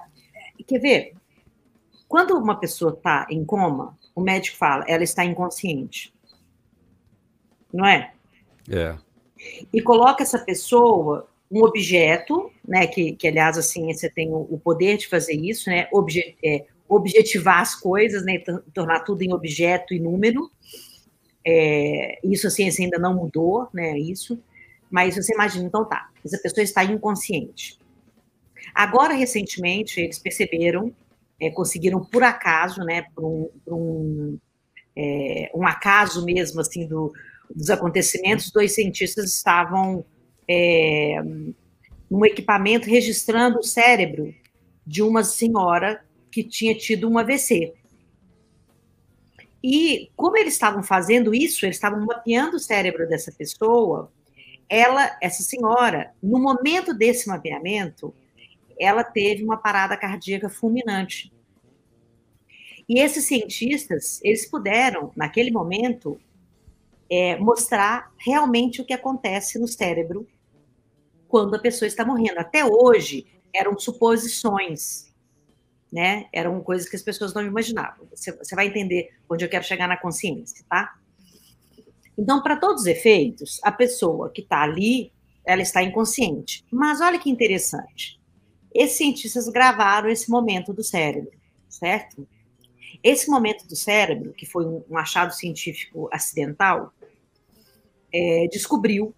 quer 0.66 0.80
ver? 0.80 1.14
Quando 2.08 2.38
uma 2.38 2.56
pessoa 2.56 2.94
está 2.94 3.28
em 3.30 3.44
coma, 3.44 3.98
o 4.16 4.22
médico 4.22 4.58
fala, 4.58 4.86
ela 4.88 5.04
está 5.04 5.26
inconsciente. 5.26 6.14
Não 7.74 7.86
é? 7.86 8.12
É. 8.70 8.96
E 9.74 9.82
coloca 9.82 10.24
essa 10.24 10.40
pessoa 10.40 11.28
um 11.50 11.64
objeto, 11.64 12.52
né, 12.68 12.88
que, 12.88 13.14
que 13.14 13.28
aliás 13.28 13.58
a 13.58 13.62
ciência 13.62 14.12
tem 14.14 14.30
o, 14.30 14.48
o 14.50 14.60
poder 14.60 14.98
de 14.98 15.08
fazer 15.08 15.34
isso, 15.34 15.70
né, 15.70 15.88
obje, 15.94 16.36
é, 16.44 16.66
objetivar 16.88 17.60
as 17.60 17.76
coisas, 17.76 18.24
né, 18.24 18.40
tornar 18.74 19.02
tudo 19.02 19.22
em 19.22 19.34
objeto 19.34 19.94
e 19.94 20.00
número. 20.00 20.50
É, 21.46 22.20
isso 22.24 22.48
a 22.48 22.50
ciência 22.50 22.84
ainda 22.84 22.98
não 22.98 23.16
mudou, 23.16 23.68
né, 23.74 23.98
isso. 23.98 24.40
Mas 24.90 25.16
você 25.16 25.34
imagina, 25.34 25.66
então 25.66 25.86
tá, 25.86 26.10
essa 26.24 26.38
pessoa 26.38 26.64
está 26.64 26.84
inconsciente. 26.84 27.78
Agora, 28.74 29.14
recentemente, 29.14 30.00
eles 30.00 30.20
perceberam, 30.20 30.94
é, 31.40 31.50
conseguiram 31.50 32.04
por 32.04 32.24
acaso, 32.24 32.82
né, 32.84 33.06
por 33.14 33.26
um, 33.26 33.50
por 33.66 33.74
um, 33.74 34.38
é, 34.96 35.52
um 35.54 35.66
acaso 35.66 36.24
mesmo, 36.24 36.62
assim, 36.62 36.88
do, 36.88 37.12
dos 37.54 37.70
acontecimentos, 37.70 38.52
dois 38.52 38.74
cientistas 38.74 39.34
estavam 39.34 40.06
é, 40.48 41.22
num 42.10 42.26
equipamento 42.26 42.90
registrando 42.90 43.60
o 43.60 43.64
cérebro 43.64 44.34
de 44.86 45.02
uma 45.02 45.24
senhora 45.24 46.02
que 46.38 46.44
tinha 46.44 46.76
tido 46.76 47.10
um 47.10 47.18
AVC. 47.18 47.74
E 49.64 50.12
como 50.16 50.38
eles 50.38 50.54
estavam 50.54 50.84
fazendo 50.84 51.34
isso, 51.34 51.66
eles 51.66 51.78
estavam 51.78 52.06
mapeando 52.06 52.58
o 52.58 52.60
cérebro 52.60 53.10
dessa 53.10 53.32
pessoa, 53.32 54.12
ela, 54.70 55.18
essa 55.20 55.42
senhora, 55.42 56.14
no 56.22 56.40
momento 56.40 56.94
desse 56.94 57.28
mapeamento, 57.28 58.14
ela 58.80 59.04
teve 59.04 59.44
uma 59.44 59.58
parada 59.58 59.98
cardíaca 59.98 60.48
fulminante. 60.48 61.34
E 62.88 63.00
esses 63.00 63.26
cientistas, 63.26 64.22
eles 64.24 64.48
puderam, 64.48 65.12
naquele 65.16 65.50
momento, 65.50 66.22
é, 67.10 67.36
mostrar 67.38 68.14
realmente 68.16 68.80
o 68.80 68.86
que 68.86 68.94
acontece 68.94 69.58
no 69.58 69.68
cérebro 69.68 70.28
quando 71.28 71.56
a 71.56 71.60
pessoa 71.60 71.88
está 71.88 72.06
morrendo. 72.06 72.38
Até 72.38 72.64
hoje, 72.64 73.26
eram 73.52 73.76
suposições 73.80 75.08
né? 75.92 76.26
Eram 76.34 76.62
coisas 76.62 76.90
que 76.90 76.96
as 76.96 77.02
pessoas 77.02 77.34
não 77.34 77.42
imaginavam. 77.42 78.08
Você, 78.12 78.32
você 78.36 78.56
vai 78.56 78.68
entender 78.68 79.14
onde 79.30 79.46
eu 79.46 79.50
quero 79.50 79.64
chegar 79.64 79.88
na 79.88 79.98
consciência, 79.98 80.64
tá? 80.70 80.96
Então, 82.18 82.42
para 82.42 82.58
todos 82.58 82.82
os 82.82 82.88
efeitos, 82.88 83.60
a 83.64 83.72
pessoa 83.72 84.32
que 84.32 84.42
está 84.42 84.64
ali, 84.64 85.12
ela 85.46 85.62
está 85.62 85.84
inconsciente. 85.84 86.66
Mas 86.72 87.00
olha 87.00 87.20
que 87.20 87.30
interessante. 87.30 88.20
Esses 88.74 88.98
cientistas 88.98 89.48
gravaram 89.48 90.10
esse 90.10 90.30
momento 90.30 90.74
do 90.74 90.84
cérebro, 90.84 91.32
certo? 91.70 92.28
Esse 93.04 93.30
momento 93.30 93.68
do 93.68 93.76
cérebro, 93.76 94.34
que 94.34 94.46
foi 94.46 94.66
um, 94.66 94.98
achado 94.98 95.34
científico 95.34 96.10
acidental, 96.12 96.92
é, 98.12 98.48
descobriu 98.52 99.14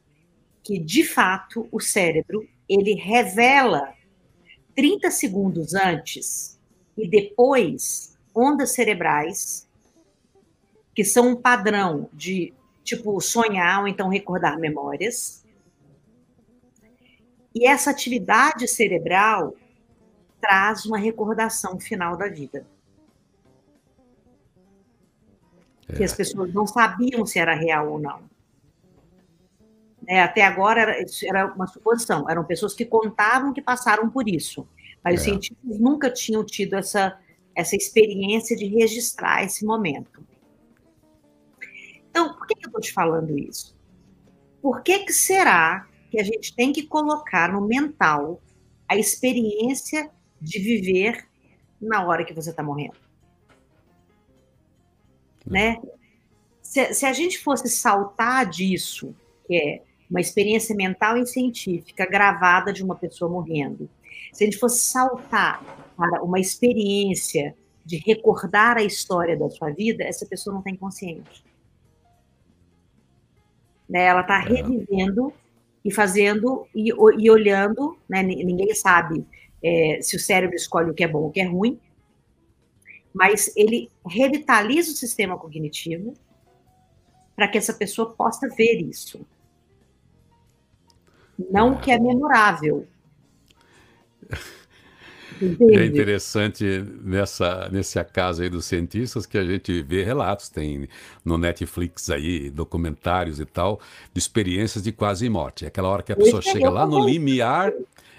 que, 0.63 0.77
de 0.77 1.03
fato, 1.03 1.67
o 1.71 1.79
cérebro 1.79 2.47
ele 2.67 2.93
revela 2.93 3.93
30 4.75 5.09
segundos 5.09 5.73
antes 5.73 6.58
e 6.99 7.07
depois 7.07 8.17
ondas 8.35 8.71
cerebrais 8.71 9.67
que 10.93 11.03
são 11.03 11.29
um 11.29 11.35
padrão 11.35 12.09
de 12.11 12.53
tipo 12.83 13.19
sonhar 13.21 13.81
ou 13.81 13.87
então 13.87 14.09
recordar 14.09 14.59
memórias. 14.59 15.45
E 17.55 17.65
essa 17.67 17.89
atividade 17.89 18.67
cerebral 18.67 19.55
traz 20.41 20.85
uma 20.85 20.97
recordação 20.97 21.79
final 21.79 22.17
da 22.17 22.27
vida. 22.27 22.65
É. 25.87 25.93
Que 25.93 26.03
as 26.03 26.13
pessoas 26.13 26.53
não 26.53 26.67
sabiam 26.67 27.25
se 27.25 27.39
era 27.39 27.53
real 27.53 27.91
ou 27.91 27.99
não. 27.99 28.21
É, 30.07 30.21
até 30.21 30.43
agora 30.43 30.81
era, 30.81 31.05
era, 31.23 31.53
uma 31.53 31.67
suposição, 31.67 32.29
eram 32.29 32.43
pessoas 32.43 32.73
que 32.73 32.83
contavam 32.83 33.53
que 33.53 33.61
passaram 33.61 34.09
por 34.09 34.27
isso, 34.27 34.67
mas 35.03 35.13
é. 35.13 35.17
os 35.17 35.23
cientistas 35.23 35.79
nunca 35.79 36.09
tinham 36.09 36.45
tido 36.45 36.75
essa, 36.75 37.19
essa 37.55 37.75
experiência 37.75 38.55
de 38.55 38.65
registrar 38.65 39.43
esse 39.43 39.65
momento. 39.65 40.23
Então, 42.09 42.33
por 42.33 42.47
que, 42.47 42.55
que 42.55 42.65
eu 42.65 42.69
estou 42.69 42.81
te 42.81 42.91
falando 42.91 43.37
isso? 43.37 43.77
Por 44.61 44.81
que, 44.81 44.99
que 44.99 45.13
será 45.13 45.87
que 46.09 46.19
a 46.19 46.23
gente 46.23 46.55
tem 46.55 46.73
que 46.73 46.83
colocar 46.83 47.51
no 47.51 47.61
mental 47.61 48.41
a 48.87 48.97
experiência 48.97 50.09
de 50.41 50.59
viver 50.59 51.27
na 51.79 52.05
hora 52.05 52.25
que 52.25 52.33
você 52.33 52.49
está 52.49 52.63
morrendo? 52.63 52.97
Né? 55.45 55.77
Se, 56.61 56.93
se, 56.93 57.05
a 57.05 57.13
gente 57.13 57.39
fosse 57.39 57.69
saltar 57.69 58.49
disso, 58.49 59.15
que 59.47 59.55
é 59.55 59.83
uma 60.09 60.19
experiência 60.19 60.75
mental 60.75 61.17
e 61.17 61.25
científica 61.25 62.05
gravada 62.05 62.73
de 62.73 62.83
uma 62.83 62.95
pessoa 62.95 63.31
morrendo, 63.31 63.89
se 64.33 64.43
a 64.43 64.47
gente 64.47 64.57
fosse 64.57 64.83
saltar 64.83 65.63
para 65.95 66.23
uma 66.23 66.39
experiência 66.39 67.55
de 67.85 67.97
recordar 67.97 68.77
a 68.77 68.83
história 68.83 69.37
da 69.37 69.49
sua 69.49 69.71
vida, 69.71 70.03
essa 70.03 70.25
pessoa 70.25 70.53
não 70.53 70.61
tem 70.61 70.75
consciência. 70.75 71.43
Né? 73.89 74.05
Ela 74.05 74.21
está 74.21 74.43
é. 74.43 74.47
revivendo 74.47 75.33
e 75.83 75.91
fazendo 75.91 76.67
e, 76.75 76.89
e 76.89 77.31
olhando, 77.31 77.97
né? 78.07 78.21
ninguém 78.21 78.73
sabe 78.75 79.25
é, 79.63 79.99
se 80.01 80.15
o 80.15 80.19
cérebro 80.19 80.55
escolhe 80.55 80.91
o 80.91 80.93
que 80.93 81.03
é 81.03 81.07
bom 81.07 81.19
ou 81.19 81.27
o 81.29 81.31
que 81.31 81.41
é 81.41 81.45
ruim, 81.45 81.79
mas 83.13 83.51
ele 83.55 83.89
revitaliza 84.05 84.91
o 84.91 84.95
sistema 84.95 85.37
cognitivo 85.37 86.13
para 87.35 87.47
que 87.47 87.57
essa 87.57 87.73
pessoa 87.73 88.13
possa 88.13 88.47
ver 88.49 88.81
isso. 88.81 89.25
Não 91.49 91.73
o 91.73 91.79
que 91.79 91.91
é 91.91 91.97
memorável, 91.97 92.85
é 95.41 95.85
interessante 95.85 96.83
nessa, 97.01 97.69
nesse 97.71 98.03
caso 98.03 98.41
aí 98.41 98.49
dos 98.49 98.65
cientistas 98.65 99.25
que 99.25 99.37
a 99.37 99.45
gente 99.45 99.81
vê 99.81 100.03
relatos, 100.03 100.49
tem 100.49 100.87
no 101.23 101.37
Netflix 101.37 102.09
aí, 102.09 102.49
documentários 102.49 103.39
e 103.39 103.45
tal, 103.45 103.79
de 104.13 104.19
experiências 104.19 104.83
de 104.83 104.91
quase 104.91 105.29
morte. 105.29 105.65
Aquela 105.65 105.87
hora 105.87 106.03
que 106.03 106.11
a 106.11 106.15
pessoa 106.15 106.41
chega 106.41 106.69
lá 106.69 106.85
no 106.85 107.05
limiar, 107.05 107.71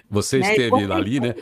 você 0.09 0.39
né? 0.39 0.49
esteve 0.49 0.91
ali, 0.91 1.19
né? 1.19 1.35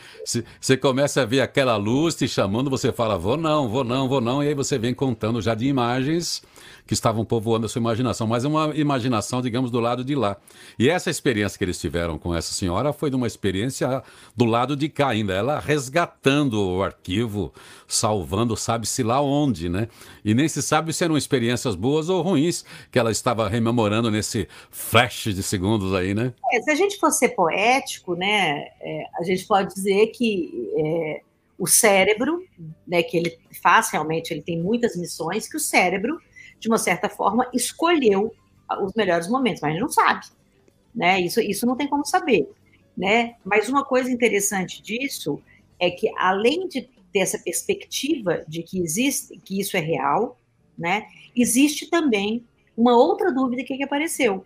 Você 0.60 0.76
começa 0.76 1.22
a 1.22 1.26
ver 1.26 1.40
aquela 1.40 1.76
luz 1.76 2.14
te 2.14 2.28
chamando, 2.28 2.70
você 2.70 2.92
fala, 2.92 3.18
vou 3.18 3.36
não, 3.36 3.68
vou 3.68 3.82
não, 3.82 4.08
vou 4.08 4.20
não, 4.20 4.44
e 4.44 4.48
aí 4.48 4.54
você 4.54 4.78
vem 4.78 4.94
contando 4.94 5.40
já 5.40 5.54
de 5.54 5.66
imagens 5.66 6.42
que 6.90 6.94
estavam 6.94 7.24
povoando 7.24 7.66
a 7.66 7.68
sua 7.68 7.78
imaginação, 7.78 8.26
mas 8.26 8.44
é 8.44 8.48
uma 8.48 8.74
imaginação, 8.74 9.40
digamos, 9.40 9.70
do 9.70 9.78
lado 9.78 10.02
de 10.02 10.16
lá. 10.16 10.36
E 10.76 10.90
essa 10.90 11.08
experiência 11.08 11.56
que 11.56 11.62
eles 11.62 11.78
tiveram 11.78 12.18
com 12.18 12.34
essa 12.34 12.52
senhora 12.52 12.92
foi 12.92 13.08
de 13.10 13.14
uma 13.14 13.28
experiência 13.28 14.02
do 14.36 14.44
lado 14.44 14.74
de 14.74 14.88
cá 14.88 15.10
ainda, 15.10 15.32
ela 15.32 15.60
resgatando 15.60 16.60
o 16.60 16.82
arquivo, 16.82 17.54
salvando, 17.86 18.56
sabe-se 18.56 19.04
lá 19.04 19.20
onde, 19.20 19.68
né? 19.68 19.86
E 20.24 20.34
nem 20.34 20.48
se 20.48 20.60
sabe 20.60 20.92
se 20.92 21.04
eram 21.04 21.16
experiências 21.16 21.76
boas 21.76 22.08
ou 22.08 22.22
ruins 22.22 22.64
que 22.90 22.98
ela 22.98 23.12
estava 23.12 23.48
rememorando 23.48 24.10
nesse 24.10 24.48
flash 24.68 25.32
de 25.32 25.44
segundos 25.44 25.94
aí, 25.94 26.12
né? 26.12 26.34
É, 26.52 26.60
se 26.60 26.72
a 26.72 26.74
gente 26.74 26.98
for 26.98 27.10
poético, 27.36 28.16
né, 28.16 28.66
é, 28.80 29.04
a 29.16 29.22
gente 29.22 29.46
pode 29.46 29.72
dizer 29.72 30.08
que 30.08 30.72
é, 30.76 31.20
o 31.56 31.68
cérebro, 31.68 32.44
né, 32.84 33.00
que 33.00 33.16
ele 33.16 33.38
faz 33.62 33.90
realmente, 33.92 34.32
ele 34.32 34.42
tem 34.42 34.60
muitas 34.60 34.96
missões, 34.96 35.48
que 35.48 35.56
o 35.56 35.60
cérebro 35.60 36.18
de 36.60 36.68
uma 36.68 36.78
certa 36.78 37.08
forma, 37.08 37.48
escolheu 37.52 38.32
os 38.82 38.92
melhores 38.94 39.28
momentos, 39.28 39.62
mas 39.62 39.70
a 39.70 39.72
gente 39.72 39.82
não 39.82 39.88
sabe, 39.88 40.26
né? 40.94 41.20
Isso, 41.20 41.40
isso 41.40 41.66
não 41.66 41.74
tem 41.74 41.88
como 41.88 42.04
saber, 42.04 42.48
né? 42.96 43.34
Mas 43.44 43.68
uma 43.68 43.84
coisa 43.84 44.10
interessante 44.10 44.80
disso 44.82 45.42
é 45.78 45.90
que, 45.90 46.12
além 46.16 46.68
de 46.68 46.82
ter 47.12 47.20
essa 47.20 47.38
perspectiva 47.38 48.44
de 48.46 48.62
que 48.62 48.80
existe, 48.80 49.36
que 49.38 49.58
isso 49.58 49.76
é 49.76 49.80
real, 49.80 50.38
né? 50.78 51.06
Existe 51.34 51.88
também 51.90 52.46
uma 52.76 52.96
outra 52.96 53.32
dúvida 53.32 53.64
que, 53.64 53.76
que 53.76 53.82
apareceu. 53.82 54.44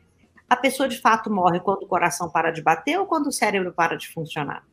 A 0.48 0.56
pessoa 0.56 0.88
de 0.88 0.98
fato 0.98 1.30
morre 1.30 1.60
quando 1.60 1.82
o 1.82 1.86
coração 1.86 2.30
para 2.30 2.50
de 2.50 2.62
bater 2.62 2.98
ou 2.98 3.06
quando 3.06 3.26
o 3.26 3.32
cérebro 3.32 3.72
para 3.72 3.96
de 3.96 4.08
funcionar? 4.08 4.64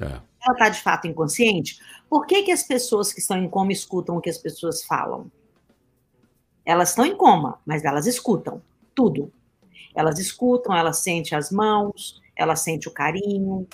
É. 0.00 0.04
Ela 0.04 0.52
está 0.52 0.68
de 0.68 0.80
fato 0.80 1.06
inconsciente? 1.06 1.78
Por 2.08 2.26
que, 2.26 2.42
que 2.42 2.52
as 2.52 2.62
pessoas 2.62 3.12
que 3.12 3.20
estão 3.20 3.36
em 3.36 3.48
coma 3.48 3.72
escutam 3.72 4.16
o 4.16 4.20
que 4.20 4.30
as 4.30 4.38
pessoas 4.38 4.82
falam? 4.84 5.30
Elas 6.64 6.90
estão 6.90 7.04
em 7.04 7.16
coma, 7.16 7.58
mas 7.64 7.84
elas 7.84 8.06
escutam 8.06 8.62
tudo. 8.94 9.32
Elas 9.94 10.18
escutam, 10.18 10.74
elas 10.74 10.98
sentem 10.98 11.36
as 11.36 11.50
mãos, 11.50 12.20
elas 12.36 12.60
sentem 12.60 12.90
o 12.90 12.94
carinho. 12.94 13.66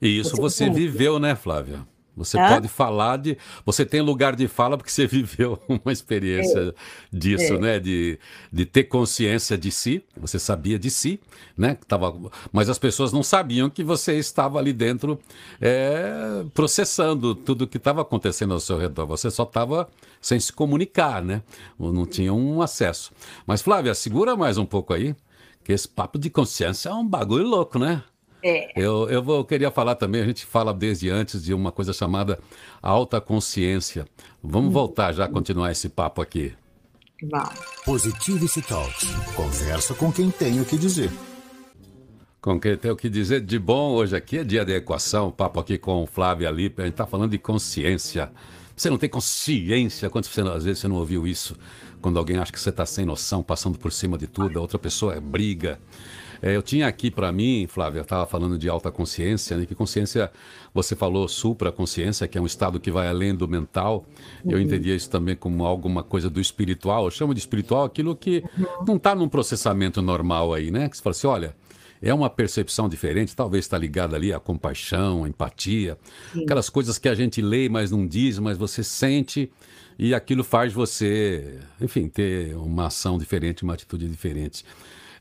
E 0.00 0.18
isso 0.18 0.36
você, 0.36 0.66
você 0.66 0.70
viveu, 0.70 1.18
né, 1.18 1.34
Flávia? 1.34 1.86
Você 2.16 2.38
pode 2.38 2.68
falar 2.68 3.18
de. 3.18 3.36
Você 3.66 3.84
tem 3.84 4.00
lugar 4.00 4.36
de 4.36 4.46
fala 4.46 4.76
porque 4.76 4.90
você 4.90 5.06
viveu 5.08 5.58
uma 5.68 5.92
experiência 5.92 6.58
é. 6.58 6.72
disso, 7.12 7.54
é. 7.54 7.58
né? 7.58 7.80
De, 7.80 8.18
de 8.52 8.64
ter 8.64 8.84
consciência 8.84 9.58
de 9.58 9.70
si. 9.70 10.04
Você 10.16 10.38
sabia 10.38 10.78
de 10.78 10.90
si, 10.90 11.20
né? 11.56 11.76
Tava, 11.88 12.14
mas 12.52 12.68
as 12.68 12.78
pessoas 12.78 13.12
não 13.12 13.22
sabiam 13.22 13.68
que 13.68 13.82
você 13.82 14.16
estava 14.16 14.58
ali 14.58 14.72
dentro 14.72 15.18
é, 15.60 16.44
processando 16.54 17.34
tudo 17.34 17.62
o 17.62 17.66
que 17.66 17.78
estava 17.78 18.02
acontecendo 18.02 18.54
ao 18.54 18.60
seu 18.60 18.78
redor. 18.78 19.06
Você 19.06 19.30
só 19.30 19.42
estava 19.42 19.88
sem 20.20 20.38
se 20.38 20.52
comunicar, 20.52 21.22
né? 21.22 21.42
Não 21.78 22.06
tinha 22.06 22.32
um 22.32 22.62
acesso. 22.62 23.12
Mas, 23.46 23.60
Flávia, 23.60 23.94
segura 23.94 24.36
mais 24.36 24.56
um 24.56 24.64
pouco 24.64 24.94
aí, 24.94 25.14
que 25.62 25.72
esse 25.72 25.88
papo 25.88 26.18
de 26.18 26.30
consciência 26.30 26.90
é 26.90 26.94
um 26.94 27.06
bagulho 27.06 27.46
louco, 27.46 27.78
né? 27.78 28.02
É. 28.46 28.70
Eu, 28.76 29.08
eu, 29.08 29.22
vou, 29.22 29.38
eu 29.38 29.44
queria 29.44 29.70
falar 29.70 29.94
também, 29.94 30.20
a 30.20 30.26
gente 30.26 30.44
fala 30.44 30.74
desde 30.74 31.08
antes 31.08 31.42
de 31.42 31.54
uma 31.54 31.72
coisa 31.72 31.94
chamada 31.94 32.38
alta 32.82 33.18
consciência. 33.18 34.06
Vamos 34.42 34.68
hum. 34.68 34.72
voltar 34.72 35.12
já 35.12 35.24
a 35.24 35.28
continuar 35.28 35.72
esse 35.72 35.88
papo 35.88 36.20
aqui. 36.20 36.52
Vamos. 37.22 37.54
Positivity 37.86 38.60
Talks. 38.60 39.08
Conversa 39.34 39.94
com 39.94 40.12
quem 40.12 40.30
tem 40.30 40.60
o 40.60 40.64
que 40.66 40.76
dizer. 40.76 41.10
Com 42.38 42.60
quem 42.60 42.76
tem 42.76 42.90
o 42.90 42.96
que 42.96 43.08
dizer 43.08 43.40
de 43.40 43.58
bom 43.58 43.92
hoje 43.92 44.14
aqui 44.14 44.36
é 44.36 44.44
dia 44.44 44.62
de 44.62 44.74
equação, 44.74 45.30
papo 45.30 45.58
aqui 45.58 45.78
com 45.78 46.02
o 46.02 46.06
Flávio 46.06 46.46
Alipe, 46.46 46.82
a 46.82 46.84
gente 46.84 46.92
está 46.92 47.06
falando 47.06 47.30
de 47.30 47.38
consciência. 47.38 48.30
Você 48.76 48.90
não 48.90 48.98
tem 48.98 49.08
consciência, 49.08 50.10
quantas 50.10 50.30
você, 50.30 50.42
às 50.42 50.64
vezes 50.64 50.80
você 50.80 50.88
não 50.88 50.96
ouviu 50.96 51.26
isso? 51.26 51.56
Quando 52.02 52.18
alguém 52.18 52.36
acha 52.36 52.52
que 52.52 52.60
você 52.60 52.68
está 52.68 52.84
sem 52.84 53.06
noção, 53.06 53.42
passando 53.42 53.78
por 53.78 53.90
cima 53.90 54.18
de 54.18 54.26
tudo, 54.26 54.58
a 54.58 54.60
outra 54.60 54.78
pessoa 54.78 55.14
é 55.14 55.20
briga, 55.20 55.80
é, 56.44 56.54
eu 56.54 56.60
tinha 56.60 56.86
aqui 56.86 57.10
para 57.10 57.32
mim, 57.32 57.66
Flávia, 57.66 58.02
estava 58.02 58.26
falando 58.26 58.58
de 58.58 58.68
alta 58.68 58.90
consciência, 58.90 59.56
né, 59.56 59.64
que 59.64 59.74
consciência, 59.74 60.30
você 60.74 60.94
falou 60.94 61.26
supra-consciência, 61.26 62.28
que 62.28 62.36
é 62.36 62.40
um 62.40 62.44
estado 62.44 62.78
que 62.78 62.90
vai 62.90 63.08
além 63.08 63.34
do 63.34 63.48
mental. 63.48 64.04
Uhum. 64.44 64.52
Eu 64.52 64.60
entendia 64.60 64.94
isso 64.94 65.08
também 65.08 65.34
como 65.34 65.64
alguma 65.64 66.02
coisa 66.02 66.28
do 66.28 66.42
espiritual. 66.42 67.06
Eu 67.06 67.10
chamo 67.10 67.32
de 67.32 67.40
espiritual 67.40 67.84
aquilo 67.84 68.14
que 68.14 68.44
uhum. 68.58 68.84
não 68.86 68.96
está 68.96 69.14
num 69.14 69.26
processamento 69.26 70.02
normal 70.02 70.52
aí, 70.52 70.70
né? 70.70 70.86
Que 70.86 70.98
você 70.98 71.02
fala 71.02 71.12
assim, 71.12 71.26
olha, 71.26 71.56
é 72.02 72.12
uma 72.12 72.28
percepção 72.28 72.90
diferente, 72.90 73.34
talvez 73.34 73.64
está 73.64 73.78
ligada 73.78 74.14
ali 74.14 74.30
à 74.30 74.38
compaixão, 74.38 75.24
à 75.24 75.28
empatia, 75.30 75.96
Sim. 76.30 76.42
aquelas 76.42 76.68
coisas 76.68 76.98
que 76.98 77.08
a 77.08 77.14
gente 77.14 77.40
lê, 77.40 77.70
mas 77.70 77.90
não 77.90 78.06
diz, 78.06 78.38
mas 78.38 78.58
você 78.58 78.84
sente 78.84 79.50
e 79.98 80.14
aquilo 80.14 80.44
faz 80.44 80.74
você, 80.74 81.58
enfim, 81.80 82.06
ter 82.06 82.54
uma 82.54 82.88
ação 82.88 83.16
diferente, 83.16 83.62
uma 83.62 83.72
atitude 83.72 84.06
diferente. 84.06 84.62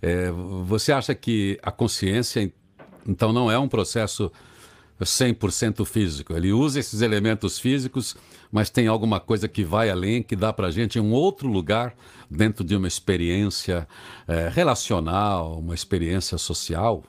É, 0.06 0.30
você 0.66 0.92
acha 0.92 1.16
que 1.16 1.58
a 1.64 1.72
consciência, 1.72 2.54
então, 3.08 3.32
não 3.32 3.50
é 3.50 3.58
um 3.58 3.70
processo 3.70 4.30
100% 5.00 5.86
físico? 5.86 6.34
Ele 6.34 6.52
usa 6.52 6.78
esses 6.78 7.02
elementos 7.02 7.58
físicos, 7.58 8.14
mas 8.52 8.70
tem 8.70 8.88
alguma 8.88 9.22
coisa 9.22 9.48
que 9.48 9.64
vai 9.64 9.90
além, 9.90 10.22
que 10.22 10.36
dá 10.36 10.52
para 10.52 10.68
a 10.68 10.72
gente 10.72 11.00
um 11.00 11.14
outro 11.14 11.48
lugar 11.48 11.96
dentro 12.30 12.66
de 12.66 12.76
uma 12.76 12.86
experiência 12.86 13.88
é, 14.28 14.50
relacional, 14.50 15.58
uma 15.58 15.74
experiência 15.74 16.38
social? 16.38 17.02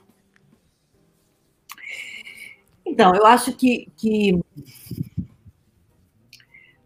Então, 2.85 3.13
eu 3.13 3.25
acho 3.25 3.51
que, 3.57 3.89
que 3.97 4.39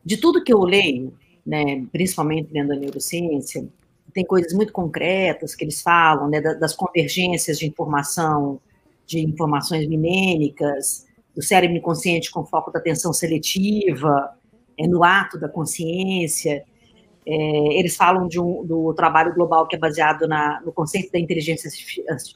de 0.04 0.17
tudo 0.17 0.43
que 0.43 0.52
eu 0.52 0.63
leio, 0.63 1.13
né, 1.45 1.86
principalmente 1.91 2.52
dentro 2.52 2.69
da 2.69 2.76
neurociência, 2.78 3.69
tem 4.13 4.26
coisas 4.26 4.54
muito 4.54 4.74
concretas 4.74 5.56
que 5.56 5.63
eles 5.63 5.82
falam, 5.82 6.30
né, 6.30 6.41
das 6.41 6.76
convergências 6.76 7.60
de 7.60 7.67
informação, 7.67 8.60
de 9.06 9.19
informações 9.19 9.88
minêmicas, 9.88 11.06
do 11.36 11.41
cérebro 11.41 11.78
inconsciente 11.78 12.32
com 12.32 12.45
foco 12.45 12.72
da 12.72 12.80
atenção 12.80 13.13
seletiva, 13.13 14.32
é, 14.78 14.88
no 14.88 15.04
ato 15.04 15.39
da 15.39 15.50
consciência. 15.50 16.63
É, 17.26 17.80
eles 17.80 17.95
falam 17.95 18.28
de 18.28 18.39
um, 18.39 18.65
do 18.65 18.93
trabalho 18.93 19.34
global 19.34 19.67
que 19.67 19.76
é 19.76 19.80
baseado 19.80 20.28
na, 20.28 20.62
no 20.62 20.72
conceito 20.72 21.12
da 21.12 21.19
inteligência 21.19 21.69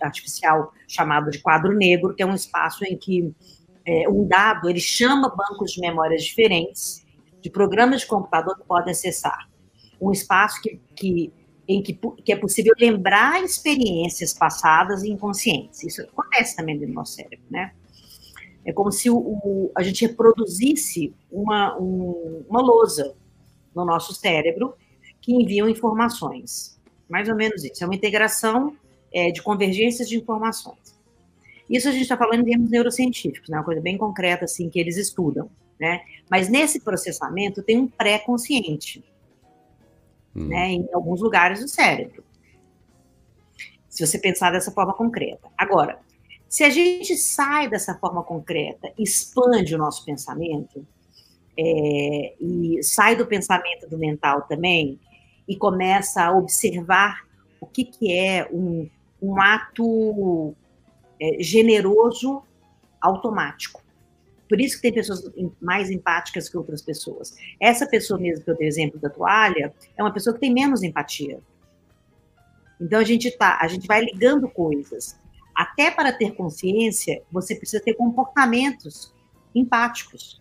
artificial 0.01 0.71
chamado 0.87 1.31
de 1.31 1.39
quadro 1.39 1.73
negro, 1.75 2.13
que 2.13 2.21
é 2.21 2.25
um 2.25 2.35
espaço 2.35 2.83
em 2.85 2.97
que 2.97 3.33
é, 3.85 4.07
um 4.09 4.25
dado 4.27 4.69
ele 4.69 4.79
chama 4.79 5.29
bancos 5.29 5.71
de 5.71 5.81
memórias 5.81 6.23
diferentes 6.23 7.05
de 7.41 7.49
programas 7.49 8.01
de 8.01 8.07
computador 8.07 8.57
que 8.57 8.65
podem 8.65 8.91
acessar. 8.91 9.49
Um 9.99 10.11
espaço 10.11 10.61
que, 10.61 10.79
que 10.95 11.33
em 11.67 11.81
que, 11.81 11.97
que, 12.23 12.31
é 12.33 12.35
possível 12.35 12.73
lembrar 12.77 13.43
experiências 13.43 14.33
passadas 14.33 15.03
e 15.03 15.09
inconscientes. 15.09 15.83
Isso 15.83 16.01
acontece 16.01 16.55
também 16.55 16.77
do 16.77 16.87
nosso 16.87 17.13
cérebro, 17.13 17.45
né? 17.49 17.73
É 18.65 18.71
como 18.71 18.91
se 18.91 19.09
o, 19.09 19.17
o, 19.17 19.71
a 19.75 19.83
gente 19.83 20.05
reproduzisse 20.05 21.13
uma, 21.31 21.77
um, 21.77 22.45
uma 22.49 22.61
lousa 22.61 23.15
no 23.75 23.85
nosso 23.85 24.13
cérebro 24.13 24.75
que 25.21 25.33
enviam 25.33 25.67
informações. 25.67 26.79
Mais 27.09 27.27
ou 27.27 27.35
menos 27.35 27.63
isso. 27.63 27.83
É 27.83 27.87
uma 27.87 27.95
integração 27.95 28.75
é, 29.13 29.31
de 29.31 29.41
convergências 29.41 30.07
de 30.07 30.17
informações. 30.17 30.97
Isso 31.69 31.87
a 31.87 31.91
gente 31.91 32.03
está 32.03 32.17
falando 32.17 32.41
em 32.41 32.51
termos 32.51 32.69
neurocientíficos, 32.69 33.49
né? 33.49 33.57
uma 33.57 33.63
coisa 33.63 33.81
bem 33.81 33.97
concreta 33.97 34.45
assim 34.45 34.69
que 34.69 34.79
eles 34.79 34.97
estudam. 34.97 35.49
Né? 35.79 36.01
Mas 36.29 36.49
nesse 36.49 36.79
processamento 36.79 37.61
tem 37.63 37.77
um 37.77 37.87
pré-consciente, 37.87 39.03
hum. 40.35 40.47
né? 40.47 40.71
em 40.71 40.89
alguns 40.93 41.21
lugares 41.21 41.59
do 41.59 41.67
cérebro. 41.67 42.23
Se 43.89 44.05
você 44.05 44.17
pensar 44.17 44.51
dessa 44.51 44.71
forma 44.71 44.93
concreta. 44.93 45.47
Agora, 45.57 45.99
se 46.49 46.63
a 46.63 46.69
gente 46.69 47.15
sai 47.15 47.69
dessa 47.69 47.95
forma 47.97 48.23
concreta, 48.23 48.91
expande 48.97 49.75
o 49.75 49.77
nosso 49.77 50.03
pensamento, 50.03 50.85
é, 51.57 52.33
e 52.39 52.79
sai 52.81 53.15
do 53.15 53.25
pensamento 53.25 53.87
do 53.87 53.97
mental 53.97 54.43
também, 54.43 54.99
e 55.47 55.55
começa 55.55 56.23
a 56.23 56.31
observar 56.31 57.27
o 57.59 57.65
que, 57.65 57.83
que 57.83 58.11
é 58.11 58.47
um, 58.51 58.89
um 59.21 59.39
ato 59.39 60.55
é, 61.19 61.41
generoso 61.43 62.41
automático. 62.99 63.82
Por 64.53 64.61
isso 64.61 64.75
que 64.75 64.83
tem 64.83 64.93
pessoas 64.93 65.23
mais 65.59 65.89
empáticas 65.89 66.47
que 66.47 66.55
outras 66.55 66.79
pessoas. 66.79 67.35
Essa 67.59 67.87
pessoa 67.87 68.19
mesmo 68.19 68.45
que 68.45 68.51
eu 68.51 68.55
dei 68.55 68.67
exemplo 68.67 68.99
da 68.99 69.09
toalha 69.09 69.73
é 69.97 70.03
uma 70.03 70.13
pessoa 70.13 70.31
que 70.31 70.41
tem 70.41 70.53
menos 70.53 70.83
empatia. 70.83 71.39
Então 72.79 72.99
a 72.99 73.03
gente 73.03 73.31
tá, 73.31 73.57
a 73.59 73.67
gente 73.67 73.87
vai 73.87 74.05
ligando 74.05 74.47
coisas 74.47 75.19
até 75.55 75.89
para 75.89 76.13
ter 76.13 76.35
consciência, 76.35 77.23
você 77.31 77.55
precisa 77.55 77.83
ter 77.83 77.95
comportamentos 77.95 79.11
empáticos. 79.55 80.39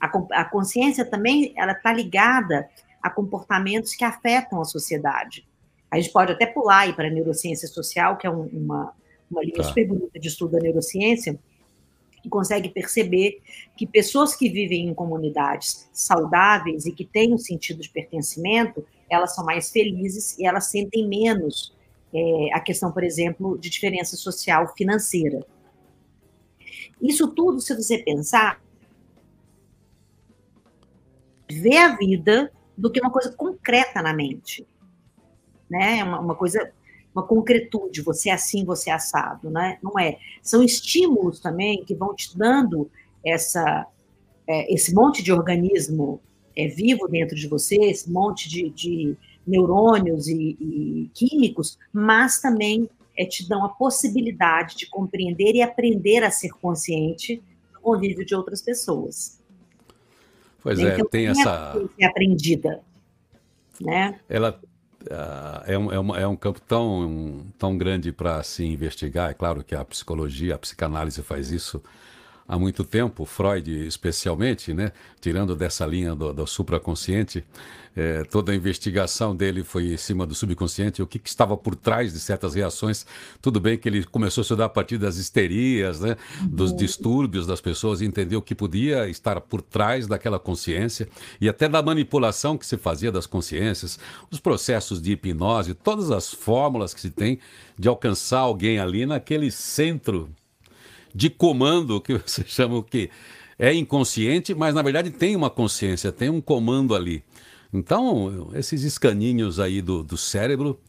A, 0.00 0.06
a 0.40 0.44
consciência 0.46 1.04
também 1.04 1.52
ela 1.54 1.72
está 1.72 1.92
ligada 1.92 2.66
a 3.02 3.10
comportamentos 3.10 3.94
que 3.94 4.04
afetam 4.04 4.58
a 4.58 4.64
sociedade. 4.64 5.46
A 5.90 6.00
gente 6.00 6.10
pode 6.10 6.32
até 6.32 6.46
pular 6.46 6.78
aí 6.78 6.94
para 6.94 7.08
a 7.08 7.10
neurociência 7.10 7.68
social, 7.68 8.16
que 8.16 8.26
é 8.26 8.30
um, 8.30 8.44
uma, 8.46 8.94
uma 9.30 9.42
linha 9.42 9.56
tá. 9.56 9.64
super 9.64 9.86
bonita 9.86 10.18
de 10.18 10.28
estudo 10.28 10.52
da 10.52 10.60
neurociência, 10.60 11.38
que 12.22 12.28
consegue 12.28 12.68
perceber 12.68 13.40
que 13.76 13.86
pessoas 13.86 14.34
que 14.34 14.48
vivem 14.48 14.88
em 14.88 14.94
comunidades 14.94 15.88
saudáveis 15.92 16.86
e 16.86 16.92
que 16.92 17.04
têm 17.04 17.32
um 17.32 17.38
sentido 17.38 17.80
de 17.80 17.90
pertencimento, 17.90 18.84
elas 19.08 19.34
são 19.34 19.44
mais 19.44 19.70
felizes 19.70 20.38
e 20.38 20.46
elas 20.46 20.66
sentem 20.66 21.06
menos 21.06 21.74
é, 22.12 22.54
a 22.54 22.60
questão, 22.60 22.92
por 22.92 23.04
exemplo, 23.04 23.58
de 23.58 23.70
diferença 23.70 24.16
social 24.16 24.72
financeira. 24.76 25.44
Isso 27.00 27.28
tudo, 27.28 27.60
se 27.60 27.74
você 27.74 27.98
pensar, 27.98 28.60
ver 31.50 31.78
a 31.78 31.96
vida 31.96 32.52
do 32.76 32.90
que 32.90 33.00
uma 33.00 33.10
coisa 33.10 33.32
concreta 33.32 34.02
na 34.02 34.12
mente, 34.12 34.66
né? 35.68 36.02
Uma, 36.04 36.20
uma 36.20 36.34
coisa, 36.34 36.72
uma 37.14 37.22
concretude. 37.22 38.02
Você 38.02 38.30
é 38.30 38.32
assim, 38.32 38.64
você 38.64 38.90
é 38.90 38.94
assado, 38.94 39.50
né? 39.50 39.78
Não 39.82 39.98
é. 39.98 40.18
São 40.42 40.62
estímulos 40.62 41.40
também 41.40 41.84
que 41.84 41.94
vão 41.94 42.14
te 42.14 42.36
dando 42.36 42.90
essa, 43.24 43.86
é, 44.46 44.72
esse 44.72 44.94
monte 44.94 45.22
de 45.22 45.32
organismo 45.32 46.20
é, 46.56 46.66
vivo 46.68 47.08
dentro 47.08 47.36
de 47.36 47.46
você, 47.48 47.76
esse 47.76 48.10
monte 48.10 48.48
de, 48.48 48.70
de 48.70 49.16
neurônios 49.46 50.28
e, 50.28 50.56
e 50.60 51.10
químicos, 51.14 51.78
mas 51.92 52.40
também 52.40 52.88
é, 53.16 53.24
te 53.24 53.48
dão 53.48 53.64
a 53.64 53.68
possibilidade 53.68 54.76
de 54.76 54.86
compreender 54.86 55.54
e 55.54 55.62
aprender 55.62 56.22
a 56.22 56.30
ser 56.30 56.50
consciente 56.50 57.42
no 57.72 57.80
convívio 57.80 58.24
de 58.24 58.34
outras 58.34 58.62
pessoas. 58.62 59.40
Pois 60.62 60.78
é, 60.78 60.94
então, 60.94 61.08
tem 61.08 61.26
essa. 61.26 61.74
É 61.98 62.06
aprendida. 62.06 62.82
Né? 63.80 64.20
Ela 64.28 64.60
é, 65.66 65.78
um, 65.78 65.92
é, 65.92 65.98
uma, 65.98 66.18
é 66.18 66.26
um 66.26 66.36
campo 66.36 66.60
tão, 66.60 67.46
tão 67.58 67.76
grande 67.76 68.12
para 68.12 68.42
se 68.42 68.64
investigar. 68.64 69.30
É 69.30 69.34
claro 69.34 69.64
que 69.64 69.74
a 69.74 69.84
psicologia, 69.84 70.54
a 70.54 70.58
psicanálise 70.58 71.22
faz 71.22 71.50
isso 71.50 71.82
há 72.50 72.58
muito 72.58 72.82
tempo, 72.82 73.24
Freud 73.24 73.86
especialmente, 73.86 74.74
né? 74.74 74.90
tirando 75.20 75.54
dessa 75.54 75.86
linha 75.86 76.16
do, 76.16 76.32
do 76.32 76.46
supraconsciente, 76.48 77.44
é, 77.94 78.24
toda 78.24 78.50
a 78.50 78.54
investigação 78.54 79.36
dele 79.36 79.62
foi 79.62 79.92
em 79.92 79.96
cima 79.96 80.26
do 80.26 80.34
subconsciente, 80.34 81.00
o 81.00 81.06
que, 81.06 81.18
que, 81.20 81.28
estava 81.28 81.56
por 81.56 81.76
trás 81.76 82.12
de 82.12 82.18
certas 82.18 82.54
reações. 82.54 83.06
Tudo 83.40 83.60
bem 83.60 83.78
que 83.78 83.88
ele 83.88 84.04
começou 84.04 84.40
a 84.40 84.44
estudar 84.44 84.64
a 84.64 84.68
partir 84.68 84.98
das 84.98 85.16
histerias, 85.16 86.00
né? 86.00 86.16
dos 86.42 86.72
uhum. 86.72 86.76
distúrbios 86.76 87.46
das 87.46 87.60
pessoas, 87.60 88.00
e 88.00 88.04
entendeu 88.04 88.40
o 88.40 88.42
que 88.42 88.54
podia 88.54 89.08
estar 89.08 89.40
por 89.40 89.62
trás 89.62 90.08
daquela 90.08 90.38
consciência 90.40 91.08
e 91.40 91.48
até 91.48 91.68
da 91.68 91.80
manipulação 91.80 92.58
que 92.58 92.66
se 92.66 92.76
fazia 92.76 93.12
das 93.12 93.26
consciências, 93.26 93.96
os 94.28 94.40
processos 94.40 95.00
de 95.00 95.12
hipnose, 95.12 95.74
todas 95.74 96.10
as 96.10 96.34
fórmulas 96.34 96.92
que 96.92 97.00
se 97.00 97.10
tem 97.10 97.38
de 97.78 97.88
alcançar 97.88 98.40
alguém 98.40 98.80
ali 98.80 99.06
naquele 99.06 99.52
centro 99.52 100.28
de 101.14 101.30
comando 101.30 102.00
que 102.00 102.18
você 102.26 102.44
chama 102.46 102.76
o 102.76 102.82
quê? 102.82 103.10
É 103.58 103.74
inconsciente, 103.74 104.54
mas 104.54 104.74
na 104.74 104.82
verdade 104.82 105.10
tem 105.10 105.36
uma 105.36 105.50
consciência, 105.50 106.10
tem 106.10 106.30
um 106.30 106.40
comando 106.40 106.94
ali. 106.94 107.22
Então, 107.72 108.50
esses 108.54 108.82
escaninhos 108.82 109.60
aí 109.60 109.80
do, 109.80 110.02
do 110.02 110.16
cérebro 110.16 110.80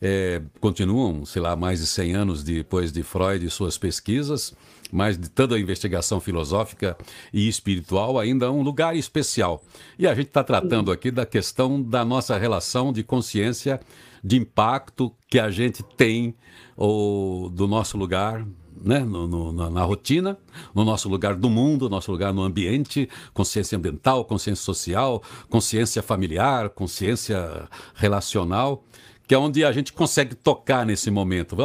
é, 0.00 0.42
continuam, 0.60 1.24
sei 1.24 1.42
lá, 1.42 1.56
mais 1.56 1.80
de 1.80 1.86
100 1.86 2.14
anos 2.14 2.42
depois 2.42 2.92
de 2.92 3.02
Freud 3.02 3.44
e 3.44 3.50
suas 3.50 3.76
pesquisas, 3.76 4.54
mais 4.92 5.18
de 5.18 5.28
toda 5.28 5.56
a 5.56 5.60
investigação 5.60 6.20
filosófica 6.20 6.96
e 7.32 7.48
espiritual, 7.48 8.18
ainda 8.18 8.50
um 8.50 8.62
lugar 8.62 8.96
especial. 8.96 9.62
E 9.98 10.06
a 10.06 10.14
gente 10.14 10.28
está 10.28 10.44
tratando 10.44 10.92
aqui 10.92 11.10
da 11.10 11.26
questão 11.26 11.82
da 11.82 12.04
nossa 12.04 12.38
relação 12.38 12.92
de 12.92 13.02
consciência, 13.02 13.80
de 14.22 14.36
impacto 14.36 15.12
que 15.28 15.38
a 15.38 15.50
gente 15.50 15.82
tem 15.82 16.34
ou 16.76 17.48
do 17.50 17.66
nosso 17.66 17.96
lugar 17.96 18.46
né, 18.82 19.00
no, 19.00 19.26
no, 19.26 19.70
na 19.70 19.82
rotina, 19.82 20.38
no 20.74 20.84
nosso 20.84 21.08
lugar 21.08 21.34
do 21.34 21.48
mundo, 21.50 21.88
nosso 21.88 22.10
lugar 22.10 22.32
no 22.32 22.42
ambiente, 22.42 23.08
consciência 23.32 23.76
ambiental, 23.76 24.24
consciência 24.24 24.64
social, 24.64 25.22
consciência 25.48 26.02
familiar, 26.02 26.70
consciência 26.70 27.68
relacional, 27.94 28.84
que 29.26 29.34
é 29.34 29.38
onde 29.38 29.64
a 29.64 29.72
gente 29.72 29.92
consegue 29.92 30.34
tocar 30.34 30.84
nesse 30.84 31.10
momento. 31.10 31.56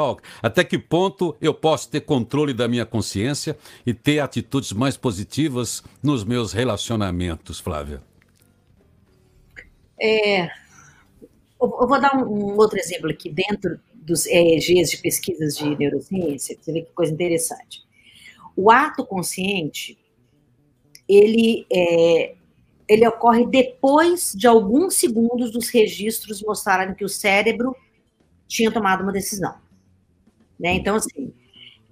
Até 0.41 0.63
que 0.63 0.77
ponto 0.77 1.35
eu 1.41 1.53
posso 1.53 1.89
ter 1.89 2.01
controle 2.01 2.53
da 2.53 2.67
minha 2.67 2.85
consciência 2.85 3.57
e 3.85 3.93
ter 3.93 4.19
atitudes 4.19 4.71
mais 4.71 4.95
positivas 4.95 5.83
nos 6.01 6.23
meus 6.23 6.53
relacionamentos, 6.53 7.59
Flávia? 7.59 8.01
É, 10.01 10.45
eu 11.61 11.87
vou 11.87 11.99
dar 11.99 12.15
um, 12.15 12.53
um 12.53 12.57
outro 12.57 12.79
exemplo 12.79 13.09
aqui 13.09 13.29
dentro 13.29 13.77
dos 14.09 14.25
EEGs 14.25 14.89
de 14.89 14.97
pesquisas 14.97 15.55
de 15.55 15.77
neurociência, 15.77 16.57
você 16.59 16.73
vê 16.73 16.81
que 16.81 16.91
coisa 16.91 17.13
interessante. 17.13 17.83
O 18.55 18.69
ato 18.71 19.05
consciente, 19.05 19.97
ele, 21.07 21.65
é, 21.71 22.35
ele 22.87 23.07
ocorre 23.07 23.45
depois 23.45 24.33
de 24.35 24.47
alguns 24.47 24.95
segundos 24.95 25.51
dos 25.51 25.69
registros 25.69 26.41
mostrarem 26.41 26.95
que 26.95 27.05
o 27.05 27.09
cérebro 27.09 27.75
tinha 28.47 28.71
tomado 28.71 29.03
uma 29.03 29.13
decisão. 29.13 29.55
Né? 30.59 30.73
Então, 30.73 30.95
assim, 30.95 31.31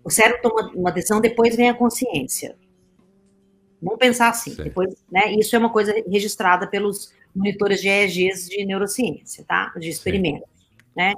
o 0.03 0.09
cérebro 0.09 0.41
toma 0.41 0.71
uma 0.73 0.91
decisão, 0.91 1.21
depois 1.21 1.55
vem 1.55 1.69
a 1.69 1.73
consciência. 1.73 2.57
Vamos 3.81 3.99
pensar 3.99 4.29
assim, 4.29 4.55
depois, 4.55 4.95
né? 5.11 5.33
Isso 5.33 5.55
é 5.55 5.59
uma 5.59 5.71
coisa 5.71 5.93
registrada 6.09 6.65
pelos 6.65 7.13
monitores 7.35 7.79
de 7.79 7.87
EEGs 7.87 8.49
de 8.49 8.65
neurociência, 8.65 9.45
tá? 9.47 9.71
De 9.77 9.87
experimentos, 9.87 10.49
né? 10.95 11.13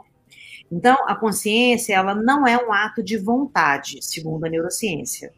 Então, 0.72 0.98
a 1.08 1.16
consciência, 1.16 1.96
ela 1.96 2.14
não 2.14 2.48
é 2.48 2.58
um 2.58 2.72
ato 2.72 3.02
de 3.02 3.18
vontade, 3.18 4.04
segundo 4.04 4.46
a 4.46 4.50
neurociência. 4.50 5.34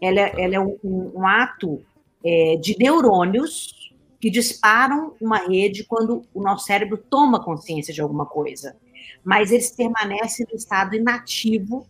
Ela, 0.00 0.20
é, 0.20 0.42
ela 0.42 0.54
é 0.56 0.60
um, 0.60 0.78
um 0.82 1.26
ato 1.26 1.80
é, 2.24 2.56
de 2.56 2.76
neurônios 2.78 3.92
que 4.20 4.30
disparam 4.30 5.14
uma 5.20 5.38
rede 5.46 5.84
quando 5.84 6.22
o 6.32 6.42
nosso 6.42 6.64
cérebro 6.64 6.96
toma 6.96 7.44
consciência 7.44 7.92
de 7.92 8.00
alguma 8.00 8.26
coisa, 8.26 8.76
mas 9.22 9.52
eles 9.52 9.70
permanecem 9.70 10.46
no 10.50 10.56
estado 10.56 10.96
inativo 10.96 11.86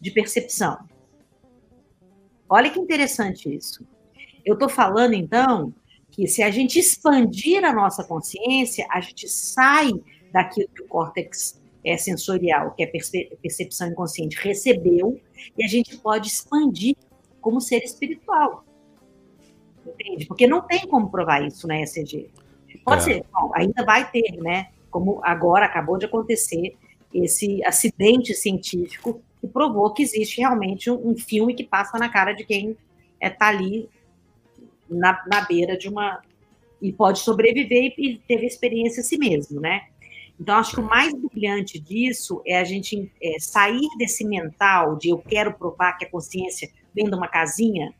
de 0.00 0.10
percepção. 0.12 0.78
Olha 2.48 2.70
que 2.70 2.78
interessante 2.78 3.52
isso. 3.52 3.84
Eu 4.44 4.54
estou 4.54 4.68
falando, 4.68 5.14
então, 5.14 5.74
que 6.10 6.26
se 6.28 6.42
a 6.42 6.50
gente 6.50 6.78
expandir 6.78 7.64
a 7.64 7.72
nossa 7.72 8.04
consciência, 8.04 8.86
a 8.90 9.00
gente 9.00 9.28
sai 9.28 9.90
daquilo 10.36 10.68
que 10.68 10.82
o 10.82 10.86
córtex 10.86 11.58
é, 11.82 11.96
sensorial, 11.96 12.72
que 12.72 12.82
é 12.82 12.86
percepção 12.86 13.88
inconsciente, 13.88 14.36
recebeu, 14.36 15.18
e 15.56 15.64
a 15.64 15.66
gente 15.66 15.96
pode 15.96 16.28
expandir 16.28 16.94
como 17.40 17.58
ser 17.58 17.82
espiritual. 17.82 18.62
Entende? 19.86 20.26
Porque 20.26 20.46
não 20.46 20.60
tem 20.60 20.86
como 20.86 21.10
provar 21.10 21.42
isso 21.46 21.66
na 21.66 21.80
ECG. 21.80 22.28
Pode 22.84 23.00
é. 23.02 23.04
ser, 23.04 23.24
bom, 23.32 23.50
ainda 23.54 23.82
vai 23.82 24.10
ter, 24.10 24.36
né? 24.42 24.68
Como 24.90 25.20
agora 25.22 25.64
acabou 25.64 25.96
de 25.96 26.04
acontecer 26.04 26.76
esse 27.14 27.64
acidente 27.64 28.34
científico 28.34 29.22
que 29.40 29.46
provou 29.46 29.94
que 29.94 30.02
existe 30.02 30.40
realmente 30.40 30.90
um, 30.90 31.12
um 31.12 31.16
filme 31.16 31.54
que 31.54 31.64
passa 31.64 31.98
na 31.98 32.10
cara 32.10 32.32
de 32.32 32.44
quem 32.44 32.70
está 32.70 32.78
é, 33.20 33.30
tá 33.30 33.46
ali 33.48 33.88
na, 34.90 35.24
na 35.26 35.40
beira 35.42 35.78
de 35.78 35.88
uma. 35.88 36.20
e 36.82 36.92
pode 36.92 37.20
sobreviver 37.20 37.94
e, 37.96 38.10
e 38.10 38.18
teve 38.18 38.44
experiência 38.44 39.00
a 39.00 39.04
si 39.04 39.16
mesmo, 39.16 39.60
né? 39.60 39.86
Então, 40.38 40.56
acho 40.56 40.74
que 40.74 40.80
o 40.80 40.86
mais 40.86 41.14
brilhante 41.14 41.78
disso 41.78 42.42
é 42.46 42.58
a 42.58 42.64
gente 42.64 43.10
é, 43.22 43.38
sair 43.38 43.88
desse 43.96 44.24
mental 44.24 44.96
de 44.96 45.08
eu 45.08 45.18
quero 45.18 45.54
provar 45.54 45.94
que 45.94 46.04
a 46.04 46.10
consciência 46.10 46.70
vem 46.94 47.06
de 47.06 47.14
uma 47.14 47.28
casinha 47.28 47.94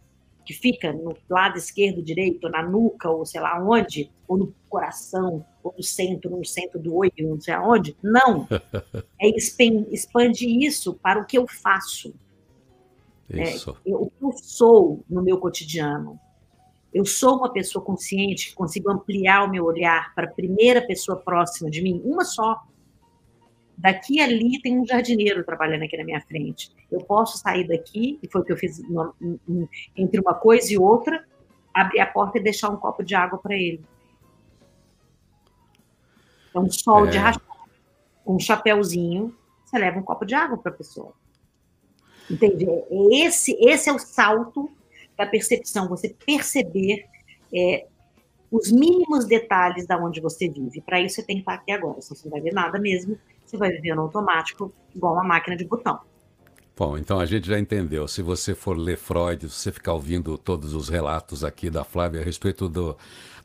que 0.44 0.52
fica 0.52 0.92
no 0.92 1.16
lado 1.28 1.58
esquerdo, 1.58 2.00
direito, 2.00 2.48
na 2.48 2.62
nuca, 2.62 3.10
ou 3.10 3.26
sei 3.26 3.40
lá 3.40 3.60
onde, 3.60 4.10
ou 4.28 4.36
no 4.36 4.54
coração, 4.68 5.44
ou 5.62 5.74
no 5.76 5.82
centro, 5.82 6.30
no 6.30 6.44
centro 6.44 6.78
do 6.78 6.94
olho, 6.94 7.12
não 7.18 7.40
sei 7.40 7.54
aonde. 7.54 7.96
Não. 8.02 8.46
É 9.18 9.28
expandir 9.28 10.62
isso 10.62 10.92
para 10.92 11.18
o 11.20 11.24
que 11.24 11.38
eu 11.38 11.46
faço. 11.48 12.14
Isso. 13.30 13.70
É, 13.84 13.90
eu, 13.90 14.02
o 14.02 14.10
que 14.10 14.22
eu 14.22 14.32
sou 14.32 15.02
no 15.08 15.22
meu 15.22 15.38
cotidiano 15.38 16.20
eu 16.96 17.04
sou 17.04 17.36
uma 17.36 17.52
pessoa 17.52 17.84
consciente 17.84 18.48
que 18.48 18.54
consigo 18.54 18.90
ampliar 18.90 19.44
o 19.44 19.50
meu 19.50 19.66
olhar 19.66 20.14
para 20.14 20.24
a 20.24 20.30
primeira 20.30 20.80
pessoa 20.80 21.18
próxima 21.18 21.70
de 21.70 21.82
mim, 21.82 22.00
uma 22.02 22.24
só. 22.24 22.62
Daqui 23.76 24.18
ali 24.18 24.58
tem 24.62 24.80
um 24.80 24.86
jardineiro 24.86 25.44
trabalhando 25.44 25.82
aqui 25.82 25.94
na 25.94 26.04
minha 26.04 26.22
frente. 26.22 26.74
Eu 26.90 27.00
posso 27.00 27.36
sair 27.36 27.68
daqui, 27.68 28.18
e 28.22 28.26
foi 28.26 28.40
o 28.40 28.44
que 28.44 28.50
eu 28.50 28.56
fiz 28.56 28.80
entre 29.94 30.20
uma 30.22 30.32
coisa 30.32 30.72
e 30.72 30.78
outra, 30.78 31.22
abrir 31.74 32.00
a 32.00 32.06
porta 32.06 32.38
e 32.38 32.42
deixar 32.42 32.70
um 32.70 32.78
copo 32.78 33.04
de 33.04 33.14
água 33.14 33.38
para 33.38 33.54
ele. 33.54 33.84
Então, 36.48 36.62
um 36.64 36.70
sol 36.70 37.06
é. 37.08 37.10
de 37.10 37.18
rachar, 37.18 37.42
um 38.26 38.38
chapéuzinho, 38.38 39.36
você 39.66 39.76
leva 39.78 39.98
um 39.98 40.02
copo 40.02 40.24
de 40.24 40.34
água 40.34 40.56
para 40.56 40.72
a 40.72 40.74
pessoa. 40.74 41.12
Entende? 42.30 42.66
É 42.66 42.86
esse, 43.26 43.54
esse 43.60 43.90
é 43.90 43.92
o 43.92 43.98
salto 43.98 44.70
da 45.16 45.26
percepção, 45.26 45.88
você 45.88 46.14
perceber 46.24 47.06
é, 47.54 47.86
os 48.50 48.70
mínimos 48.70 49.24
detalhes 49.24 49.86
da 49.86 49.96
onde 49.98 50.20
você 50.20 50.48
vive. 50.48 50.80
Para 50.80 51.00
isso, 51.00 51.16
você 51.16 51.22
tem 51.22 51.36
que 51.36 51.42
estar 51.42 51.54
aqui 51.54 51.72
agora. 51.72 52.00
Senão 52.00 52.16
você 52.16 52.24
não 52.24 52.32
vai 52.32 52.40
ver 52.40 52.52
nada 52.52 52.78
mesmo, 52.78 53.18
você 53.44 53.56
vai 53.56 53.70
viver 53.70 53.94
no 53.94 54.02
automático, 54.02 54.72
igual 54.94 55.14
uma 55.14 55.24
máquina 55.24 55.56
de 55.56 55.64
botão. 55.64 56.00
Bom, 56.78 56.98
então 56.98 57.18
a 57.18 57.24
gente 57.24 57.46
já 57.48 57.58
entendeu. 57.58 58.06
Se 58.06 58.20
você 58.20 58.54
for 58.54 58.76
ler 58.76 58.98
Freud, 58.98 59.48
se 59.48 59.54
você 59.54 59.72
ficar 59.72 59.94
ouvindo 59.94 60.36
todos 60.36 60.74
os 60.74 60.90
relatos 60.90 61.42
aqui 61.42 61.70
da 61.70 61.82
Flávia 61.82 62.20
a 62.20 62.24
respeito 62.24 62.68
do, 62.68 62.94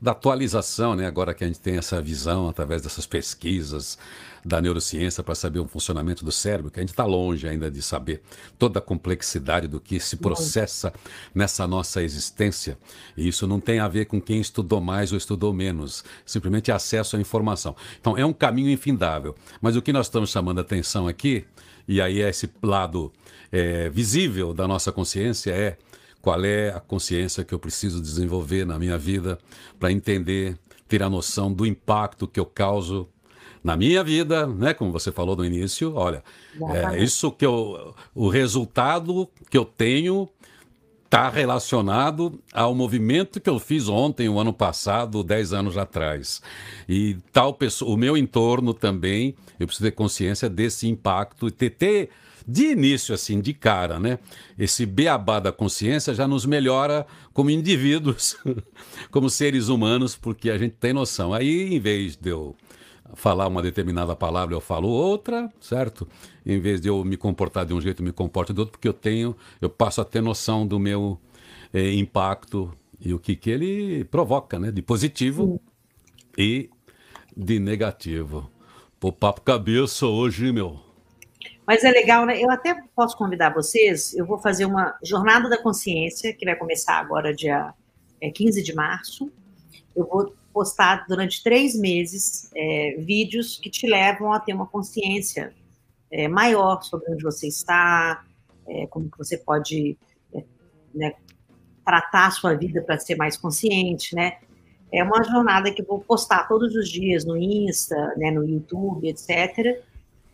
da 0.01 0.11
atualização, 0.11 0.97
né? 0.97 1.05
agora 1.07 1.33
que 1.33 1.41
a 1.41 1.47
gente 1.47 1.61
tem 1.61 1.77
essa 1.77 2.01
visão 2.01 2.49
através 2.49 2.81
dessas 2.81 3.05
pesquisas 3.05 3.97
da 4.43 4.59
neurociência 4.59 5.23
para 5.23 5.33
saber 5.33 5.59
o 5.59 5.65
funcionamento 5.65 6.25
do 6.25 6.31
cérebro, 6.31 6.69
que 6.69 6.79
a 6.79 6.83
gente 6.83 6.89
está 6.89 7.05
longe 7.05 7.47
ainda 7.47 7.71
de 7.71 7.81
saber 7.81 8.21
toda 8.59 8.79
a 8.79 8.81
complexidade 8.81 9.65
do 9.65 9.79
que 9.79 9.97
se 9.97 10.17
processa 10.17 10.91
nessa 11.33 11.65
nossa 11.65 12.03
existência. 12.03 12.77
E 13.15 13.29
isso 13.29 13.47
não 13.47 13.61
tem 13.61 13.79
a 13.79 13.87
ver 13.87 14.07
com 14.07 14.19
quem 14.19 14.41
estudou 14.41 14.81
mais 14.81 15.13
ou 15.13 15.17
estudou 15.17 15.53
menos, 15.53 16.03
simplesmente 16.25 16.69
acesso 16.69 17.15
à 17.15 17.21
informação. 17.21 17.77
Então 17.97 18.17
é 18.17 18.25
um 18.25 18.33
caminho 18.33 18.69
infindável. 18.69 19.35
Mas 19.61 19.77
o 19.77 19.81
que 19.81 19.93
nós 19.93 20.07
estamos 20.07 20.31
chamando 20.31 20.57
a 20.57 20.61
atenção 20.61 21.07
aqui, 21.07 21.45
e 21.87 22.01
aí 22.01 22.21
esse 22.21 22.49
lado 22.61 23.11
é, 23.51 23.89
visível 23.89 24.53
da 24.53 24.67
nossa 24.67 24.91
consciência 24.91 25.51
é 25.51 25.77
qual 26.21 26.43
é 26.45 26.69
a 26.69 26.79
consciência 26.79 27.43
que 27.43 27.53
eu 27.53 27.59
preciso 27.59 28.01
desenvolver 28.01 28.65
na 28.65 28.77
minha 28.77 28.97
vida 28.97 29.39
para 29.79 29.91
entender, 29.91 30.57
ter 30.87 31.01
a 31.01 31.09
noção 31.09 31.51
do 31.51 31.65
impacto 31.65 32.27
que 32.27 32.39
eu 32.39 32.45
causo 32.45 33.09
na 33.63 33.75
minha 33.75 34.03
vida, 34.03 34.47
né? 34.47 34.73
Como 34.73 34.91
você 34.91 35.11
falou 35.11 35.35
no 35.35 35.45
início, 35.45 35.93
olha, 35.95 36.23
é 36.93 37.01
isso 37.01 37.31
que 37.31 37.45
eu, 37.45 37.95
o 38.13 38.27
resultado 38.27 39.29
que 39.49 39.57
eu 39.57 39.65
tenho 39.65 40.27
está 41.11 41.29
relacionado 41.29 42.41
ao 42.53 42.73
movimento 42.73 43.41
que 43.41 43.49
eu 43.49 43.59
fiz 43.59 43.89
ontem, 43.89 44.29
o 44.29 44.39
ano 44.39 44.53
passado, 44.53 45.21
dez 45.25 45.51
anos 45.51 45.77
atrás. 45.77 46.41
E 46.87 47.17
tal 47.33 47.53
pessoa, 47.53 47.93
o 47.93 47.97
meu 47.97 48.15
entorno 48.15 48.73
também, 48.73 49.35
eu 49.59 49.67
preciso 49.67 49.89
ter 49.89 49.91
consciência 49.91 50.49
desse 50.49 50.87
impacto 50.87 51.49
e 51.49 51.51
ter, 51.51 51.71
ter 51.71 52.09
de 52.47 52.67
início, 52.67 53.13
assim, 53.13 53.41
de 53.41 53.53
cara, 53.53 53.99
né? 53.99 54.19
Esse 54.57 54.85
beabá 54.85 55.41
da 55.41 55.51
consciência 55.51 56.13
já 56.13 56.25
nos 56.25 56.45
melhora 56.45 57.05
como 57.33 57.49
indivíduos, 57.49 58.37
como 59.11 59.29
seres 59.29 59.67
humanos, 59.67 60.15
porque 60.15 60.49
a 60.49 60.57
gente 60.57 60.75
tem 60.79 60.93
noção. 60.93 61.33
Aí, 61.33 61.75
em 61.75 61.79
vez 61.81 62.15
de 62.15 62.29
eu 62.29 62.55
falar 63.13 63.47
uma 63.47 63.61
determinada 63.61 64.15
palavra, 64.15 64.55
eu 64.55 64.61
falo 64.61 64.87
outra, 64.87 65.51
certo? 65.59 66.07
Em 66.45 66.59
vez 66.59 66.79
de 66.81 66.87
eu 66.87 67.03
me 67.03 67.17
comportar 67.17 67.65
de 67.65 67.73
um 67.73 67.81
jeito, 67.81 68.01
eu 68.01 68.05
me 68.05 68.11
comporto 68.11 68.53
de 68.53 68.59
outro, 68.59 68.71
porque 68.73 68.87
eu 68.87 68.93
tenho, 68.93 69.35
eu 69.59 69.69
passo 69.69 70.01
a 70.01 70.05
ter 70.05 70.21
noção 70.21 70.65
do 70.65 70.79
meu 70.79 71.19
eh, 71.73 71.93
impacto 71.93 72.73
e 72.99 73.13
o 73.13 73.19
que, 73.19 73.35
que 73.35 73.49
ele 73.49 74.03
provoca, 74.05 74.59
né? 74.59 74.71
De 74.71 74.81
positivo 74.81 75.59
e 76.37 76.69
de 77.35 77.59
negativo. 77.59 78.49
Pô, 78.99 79.11
papo 79.11 79.41
cabeça 79.41 80.05
hoje, 80.05 80.51
meu. 80.51 80.79
Mas 81.65 81.83
é 81.83 81.91
legal, 81.91 82.25
né? 82.25 82.39
Eu 82.39 82.51
até 82.51 82.75
posso 82.95 83.17
convidar 83.17 83.53
vocês, 83.53 84.13
eu 84.13 84.25
vou 84.25 84.37
fazer 84.37 84.65
uma 84.65 84.95
jornada 85.03 85.49
da 85.49 85.57
consciência, 85.57 86.33
que 86.33 86.45
vai 86.45 86.55
começar 86.55 86.99
agora 86.99 87.33
dia 87.33 87.73
é, 88.19 88.29
15 88.29 88.61
de 88.61 88.75
março. 88.75 89.31
Eu 89.95 90.07
vou 90.07 90.35
postar 90.51 91.05
durante 91.07 91.43
três 91.43 91.75
meses 91.75 92.49
é, 92.55 92.95
vídeos 92.99 93.57
que 93.57 93.69
te 93.69 93.87
levam 93.87 94.31
a 94.31 94.39
ter 94.39 94.53
uma 94.53 94.67
consciência 94.67 95.53
é, 96.11 96.27
maior 96.27 96.81
sobre 96.83 97.11
onde 97.11 97.23
você 97.23 97.47
está, 97.47 98.23
é, 98.67 98.85
como 98.87 99.09
que 99.09 99.17
você 99.17 99.37
pode 99.37 99.97
é, 100.33 100.43
né, 100.93 101.13
tratar 101.85 102.27
a 102.27 102.31
sua 102.31 102.53
vida 102.53 102.81
para 102.81 102.99
ser 102.99 103.15
mais 103.15 103.37
consciente, 103.37 104.15
né? 104.15 104.37
É 104.91 105.01
uma 105.03 105.23
jornada 105.23 105.71
que 105.71 105.81
eu 105.81 105.85
vou 105.85 105.99
postar 105.99 106.47
todos 106.49 106.75
os 106.75 106.89
dias 106.89 107.23
no 107.23 107.37
Insta, 107.37 108.13
né, 108.17 108.29
no 108.29 108.43
YouTube, 108.43 109.07
etc. 109.07 109.81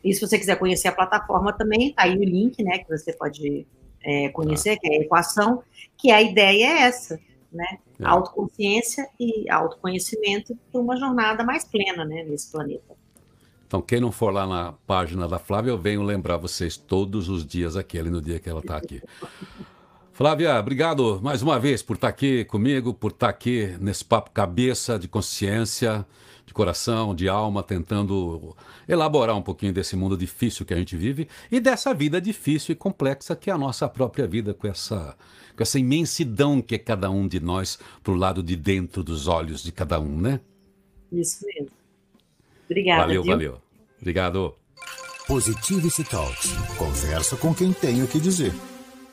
E 0.03 0.13
se 0.13 0.19
você 0.19 0.37
quiser 0.37 0.57
conhecer 0.57 0.87
a 0.87 0.91
plataforma 0.91 1.53
também, 1.53 1.93
tá 1.93 2.03
aí 2.03 2.17
o 2.17 2.23
link, 2.23 2.63
né, 2.63 2.79
que 2.79 2.89
você 2.89 3.13
pode 3.13 3.67
é, 4.03 4.29
conhecer, 4.29 4.71
ah. 4.71 4.77
que 4.79 4.87
é 4.87 4.97
a 4.97 5.01
equação, 5.01 5.61
que 5.95 6.09
a 6.09 6.21
ideia 6.21 6.65
é 6.65 6.81
essa, 6.83 7.19
né? 7.51 7.79
É. 7.99 8.05
Autoconsciência 8.05 9.07
e 9.19 9.49
autoconhecimento 9.49 10.57
para 10.71 10.81
uma 10.81 10.95
jornada 10.97 11.43
mais 11.43 11.63
plena, 11.65 12.05
né, 12.05 12.23
nesse 12.23 12.51
planeta. 12.51 12.95
Então, 13.65 13.81
quem 13.81 13.99
não 13.99 14.11
for 14.11 14.31
lá 14.31 14.47
na 14.47 14.73
página 14.85 15.27
da 15.27 15.37
Flávia, 15.37 15.71
eu 15.71 15.77
venho 15.77 16.01
lembrar 16.01 16.37
vocês 16.37 16.77
todos 16.77 17.27
os 17.27 17.45
dias 17.45 17.75
aquele 17.75 18.09
no 18.09 18.21
dia 18.21 18.39
que 18.39 18.49
ela 18.49 18.61
está 18.61 18.77
aqui. 18.77 19.01
Flávia, 20.13 20.59
obrigado 20.59 21.19
mais 21.21 21.43
uma 21.43 21.59
vez 21.59 21.83
por 21.83 21.95
estar 21.95 22.07
tá 22.07 22.11
aqui 22.11 22.43
comigo, 22.45 22.93
por 22.93 23.11
estar 23.11 23.27
tá 23.27 23.29
aqui 23.29 23.77
nesse 23.79 24.03
papo 24.03 24.31
cabeça 24.31 24.97
de 24.97 25.07
consciência 25.07 26.05
de 26.47 26.53
coração, 26.53 27.13
de 27.13 27.27
alma, 27.27 27.61
tentando 27.61 28.55
elaborar 28.87 29.35
um 29.35 29.41
pouquinho 29.41 29.73
desse 29.73 29.97
mundo 29.97 30.15
difícil 30.17 30.65
que 30.65 30.73
a 30.73 30.77
gente 30.77 30.95
vive 30.95 31.27
e 31.51 31.59
dessa 31.59 31.93
vida 31.93 32.21
difícil 32.21 32.71
e 32.71 32.75
complexa 32.75 33.35
que 33.35 33.49
é 33.49 33.53
a 33.53 33.57
nossa 33.57 33.87
própria 33.89 34.25
vida, 34.25 34.53
com 34.53 34.65
essa, 34.65 35.15
com 35.57 35.63
essa 35.63 35.79
imensidão 35.79 36.61
que 36.61 36.75
é 36.75 36.77
cada 36.77 37.09
um 37.09 37.27
de 37.27 37.39
nós 37.39 37.79
para 38.03 38.13
o 38.13 38.15
lado 38.15 38.43
de 38.43 38.55
dentro 38.55 39.03
dos 39.03 39.27
olhos 39.27 39.63
de 39.63 39.71
cada 39.71 39.99
um, 39.99 40.21
né? 40.21 40.39
Isso 41.11 41.43
mesmo. 41.47 41.71
Obrigada. 42.65 43.01
Valeu, 43.01 43.23
viu? 43.23 43.31
valeu. 43.31 43.61
Obrigado. 43.99 44.53
Positivity 45.27 46.03
Talks. 46.03 46.51
Conversa 46.77 47.35
com 47.35 47.55
quem 47.55 47.73
tem 47.73 48.03
o 48.03 48.07
que 48.07 48.19
dizer. 48.19 48.53